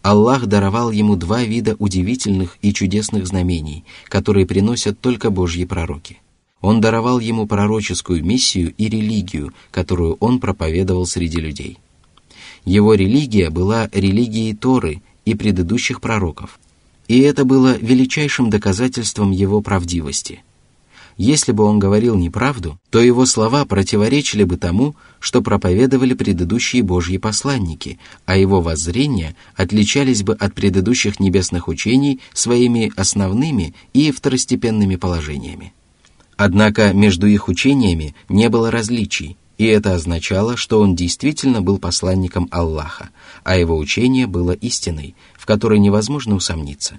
Аллах 0.03 0.47
даровал 0.47 0.91
ему 0.91 1.17
два 1.17 1.43
вида 1.43 1.77
удивительных 1.79 2.57
и 2.63 2.73
чудесных 2.73 3.27
знамений, 3.27 3.85
которые 4.09 4.47
приносят 4.47 5.01
только 5.01 5.31
Божьи 5.31 5.65
пророки. 5.65 6.19
Он 6.61 6.81
даровал 6.81 7.19
ему 7.19 7.47
пророческую 7.47 8.25
миссию 8.25 8.75
и 8.77 8.89
религию, 8.89 9.53
которую 9.71 10.17
он 10.21 10.41
проповедовал 10.41 11.07
среди 11.07 11.39
людей– 11.39 11.79
его 12.65 12.95
религия 12.95 13.51
была 13.51 13.89
религией 13.93 14.55
Торы 14.55 15.03
и 15.25 15.35
предыдущих 15.35 16.01
пророков, 16.01 16.61
и 17.09 17.21
это 17.21 17.45
было 17.45 17.77
величайшим 17.79 18.51
доказательством 18.51 19.31
его 19.31 19.61
правдивости. 19.61 20.43
Если 21.23 21.53
бы 21.53 21.65
он 21.65 21.79
говорил 21.79 22.17
неправду, 22.17 22.81
то 22.89 22.99
его 22.99 23.27
слова 23.27 23.67
противоречили 23.67 24.43
бы 24.43 24.57
тому, 24.57 24.97
что 25.19 25.43
проповедовали 25.43 26.15
предыдущие 26.15 26.83
Божьи 26.83 27.19
посланники, 27.19 27.99
а 28.25 28.39
его 28.39 28.63
воззрения 28.63 29.37
отличались 29.55 30.23
бы 30.23 30.33
от 30.33 30.55
предыдущих 30.55 31.21
небесных 31.21 31.69
учений 31.69 32.21
своими 32.33 32.91
основными 32.97 33.75
и 33.93 34.13
второстепенными 34.13 34.97
положениями. 34.97 35.75
Однако 36.39 36.95
между 36.95 37.27
их 37.27 37.49
учениями 37.49 38.15
не 38.31 38.49
было 38.49 38.71
различий, 38.71 39.37
и 39.59 39.67
это 39.67 39.97
означало, 39.97 40.57
что 40.57 40.81
он 40.81 40.97
действительно 40.97 41.61
был 41.61 41.77
посланником 41.77 42.49
Аллаха, 42.51 43.11
а 43.45 43.59
его 43.59 43.77
учение 43.77 44.27
было 44.27 44.53
истиной, 44.53 45.15
в 45.37 45.45
которой 45.45 45.81
невозможно 45.81 46.35
усомниться. 46.35 46.99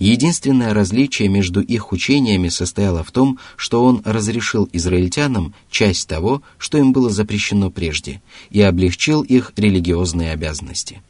Единственное 0.00 0.72
различие 0.72 1.28
между 1.28 1.60
их 1.60 1.92
учениями 1.92 2.48
состояло 2.48 3.04
в 3.04 3.12
том, 3.12 3.38
что 3.56 3.84
он 3.84 4.00
разрешил 4.06 4.66
израильтянам 4.72 5.52
часть 5.70 6.08
того, 6.08 6.40
что 6.56 6.78
им 6.78 6.92
было 6.94 7.10
запрещено 7.10 7.70
прежде, 7.70 8.22
и 8.48 8.62
облегчил 8.62 9.20
их 9.20 9.52
религиозные 9.56 10.32
обязанности. 10.32 11.02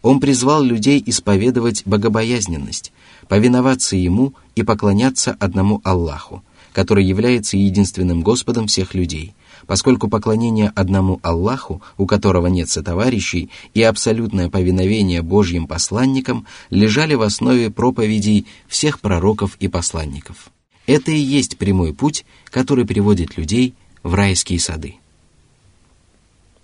Он 0.00 0.20
призвал 0.20 0.62
людей 0.62 1.02
исповедовать 1.04 1.82
богобоязненность, 1.86 2.92
повиноваться 3.26 3.96
Ему 3.96 4.34
и 4.54 4.62
поклоняться 4.62 5.36
одному 5.40 5.80
Аллаху, 5.82 6.44
который 6.72 7.04
является 7.04 7.56
единственным 7.56 8.22
Господом 8.22 8.68
всех 8.68 8.94
людей– 8.94 9.34
поскольку 9.66 10.08
поклонение 10.08 10.72
одному 10.74 11.20
Аллаху, 11.22 11.82
у 11.96 12.06
которого 12.06 12.46
нет 12.48 12.68
сотоварищей, 12.68 13.50
и 13.74 13.82
абсолютное 13.82 14.50
повиновение 14.50 15.22
Божьим 15.22 15.66
посланникам 15.66 16.46
лежали 16.70 17.14
в 17.14 17.22
основе 17.22 17.70
проповедей 17.70 18.46
всех 18.68 19.00
пророков 19.00 19.56
и 19.60 19.68
посланников. 19.68 20.50
Это 20.86 21.10
и 21.10 21.18
есть 21.18 21.56
прямой 21.56 21.94
путь, 21.94 22.24
который 22.50 22.84
приводит 22.84 23.36
людей 23.38 23.74
в 24.02 24.14
райские 24.14 24.60
сады. 24.60 24.96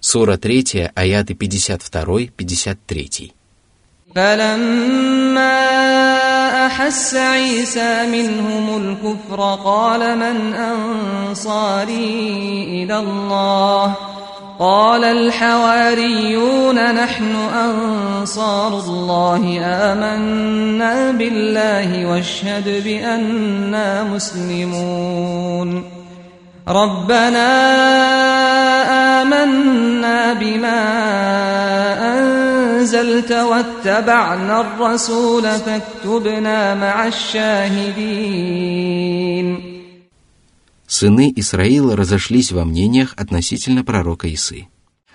Сура 0.01 0.37
3, 0.37 0.91
аяты 0.95 1.35
52-53. 1.35 3.33
فلما 4.15 5.61
أحس 6.67 7.15
عيسى 7.15 8.07
منهم 8.07 8.77
الكفر 8.83 9.59
قال 9.65 10.19
من 10.19 10.55
أنصاري 10.55 12.05
إلى 12.69 12.99
الله 12.99 13.95
قال 14.59 15.05
الحواريون 15.05 16.95
نحن 16.95 17.37
أنصار 17.55 18.79
الله 18.79 19.61
آمنا 19.65 21.11
بالله 21.11 22.07
واشهد 22.07 22.85
بأننا 22.85 24.03
مسلمون 24.03 25.85
ربنا 26.69 27.49
آمنا 29.23 30.33
بما 30.33 30.81
أنزل 32.19 32.40
أنزلت 32.80 33.32
واتبعنا 33.32 34.62
الرسول 34.62 35.44
فاكتبنا 35.44 36.76
مع 36.76 37.08
الشاهدين 37.08 38.56
Сыны 40.88 41.34
Исраила 41.36 41.96
разошлись 41.96 42.52
во 42.52 42.64
мнениях 42.64 43.16
относительно 43.18 43.84
пророка 43.84 44.32
Исы. 44.34 44.68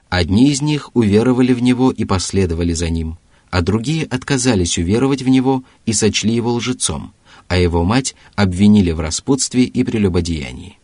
Одни 0.09 0.51
из 0.51 0.61
них 0.61 0.91
уверовали 0.95 1.53
в 1.53 1.63
него 1.63 1.93
и 1.93 2.05
последовали 2.05 2.73
за 2.73 2.91
ним, 2.91 3.19
а 3.51 3.63
другие 3.63 4.05
отказались 4.05 4.79
уверовать 4.79 5.23
в 5.23 5.29
него 5.29 5.63
и 5.87 5.93
сочли 5.93 6.35
его 6.35 6.53
лжецом, 6.55 7.15
а 7.49 7.57
его 7.57 7.85
мать 7.85 8.17
обвинили 8.35 8.91
в 8.91 9.01
распутстве 9.01 9.63
и 9.63 9.85
прелюбодеянии. 9.85 10.79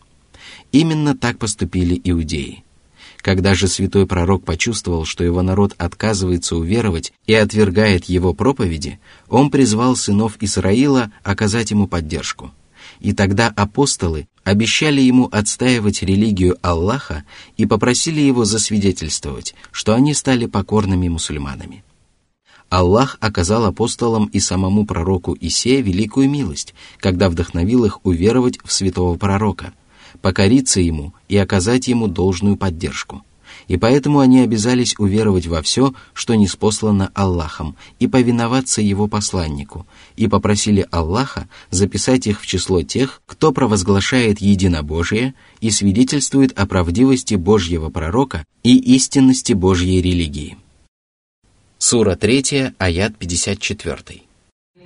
Именно 0.71 1.15
так 1.15 1.37
поступили 1.37 1.99
иудеи. 2.03 2.63
когда 3.22 3.54
же 3.54 3.68
святой 3.68 4.06
пророк 4.06 4.44
почувствовал, 4.44 5.04
что 5.04 5.22
его 5.22 5.42
народ 5.42 5.74
отказывается 5.78 6.56
уверовать 6.56 7.12
и 7.26 7.34
отвергает 7.34 8.06
его 8.06 8.34
проповеди, 8.34 8.98
он 9.28 9.48
призвал 9.50 9.94
сынов 9.94 10.36
Исраила 10.40 11.12
оказать 11.22 11.70
ему 11.70 11.86
поддержку. 11.86 12.50
И 12.98 13.12
тогда 13.12 13.46
апостолы 13.48 14.26
обещали 14.42 15.00
ему 15.00 15.28
отстаивать 15.30 16.02
религию 16.02 16.58
Аллаха 16.62 17.22
и 17.56 17.64
попросили 17.64 18.20
его 18.20 18.44
засвидетельствовать, 18.44 19.54
что 19.70 19.94
они 19.94 20.14
стали 20.14 20.46
покорными 20.46 21.08
мусульманами. 21.08 21.84
Аллах 22.70 23.18
оказал 23.20 23.66
апостолам 23.66 24.26
и 24.26 24.40
самому 24.40 24.84
пророку 24.84 25.36
Исе 25.40 25.80
великую 25.80 26.28
милость, 26.28 26.74
когда 26.98 27.28
вдохновил 27.28 27.84
их 27.84 28.04
уверовать 28.04 28.58
в 28.64 28.72
святого 28.72 29.16
пророка, 29.16 29.74
покориться 30.20 30.80
ему 30.80 31.14
и 31.28 31.36
оказать 31.36 31.88
ему 31.88 32.08
должную 32.08 32.56
поддержку– 32.56 33.22
и 33.68 33.76
поэтому 33.76 34.20
они 34.20 34.40
обязались 34.40 34.94
уверовать 34.98 35.46
во 35.46 35.62
все, 35.62 35.94
что 36.12 36.34
неспослано 36.34 37.10
Аллахом, 37.14 37.76
и 37.98 38.06
повиноваться 38.06 38.82
его 38.82 39.08
посланнику, 39.08 39.86
и 40.16 40.28
попросили 40.28 40.86
Аллаха 40.90 41.48
записать 41.70 42.26
их 42.26 42.40
в 42.40 42.46
число 42.46 42.82
тех, 42.82 43.22
кто 43.26 43.52
провозглашает 43.52 44.40
единобожие 44.40 45.34
и 45.60 45.70
свидетельствует 45.70 46.58
о 46.58 46.66
правдивости 46.66 47.34
Божьего 47.34 47.88
пророка 47.88 48.44
и 48.62 48.76
истинности 48.94 49.52
Божьей 49.52 50.02
религии. 50.02 50.58
Сура 51.78 52.14
3, 52.14 52.74
аят 52.78 53.16
54. 53.16 54.22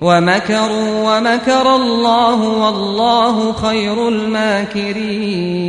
ومكروا 0.00 1.18
ومكر 1.18 1.76
الله 1.76 2.40
والله 2.62 3.52
خير 3.52 4.08
الماكرين 4.08 5.62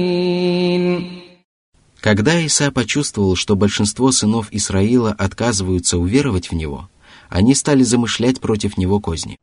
когда 2.04 2.38
Иса 2.38 2.70
почувствовал, 2.70 3.38
что 3.38 3.56
большинство 3.56 4.12
сынов 4.12 4.50
Исраила 4.52 5.12
отказываются 5.14 5.98
уверовать 5.98 6.52
в 6.52 6.54
него, 6.54 6.90
они 7.30 7.56
стали 7.56 7.84
замышлять 7.84 8.42
против 8.42 8.78
него 8.78 9.00
козни. 9.00 9.38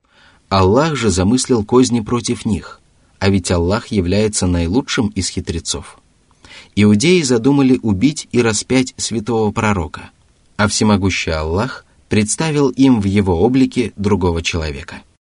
Аллах 0.51 0.95
же 0.95 1.09
замыслил 1.09 1.65
козни 1.65 2.01
против 2.01 2.45
них, 2.45 2.83
а 3.19 3.31
ведь 3.31 3.51
Аллах 3.51 3.87
является 3.87 4.47
наилучшим 4.47 5.09
из 5.09 5.31
хитрецов. 5.31 5.99
Иудеи 6.77 7.23
задумали 7.23 7.79
убить 7.83 8.29
и 8.31 8.43
распять 8.43 8.93
святого 8.99 9.53
пророка, 9.53 10.11
а 10.59 10.69
всемогущий 10.69 11.31
Аллах 11.31 11.84
представил 12.10 12.70
им 12.70 13.02
в 13.02 13.06
его 13.06 13.42
облике 13.42 13.94
другого 13.96 14.42
человека– 14.42 15.02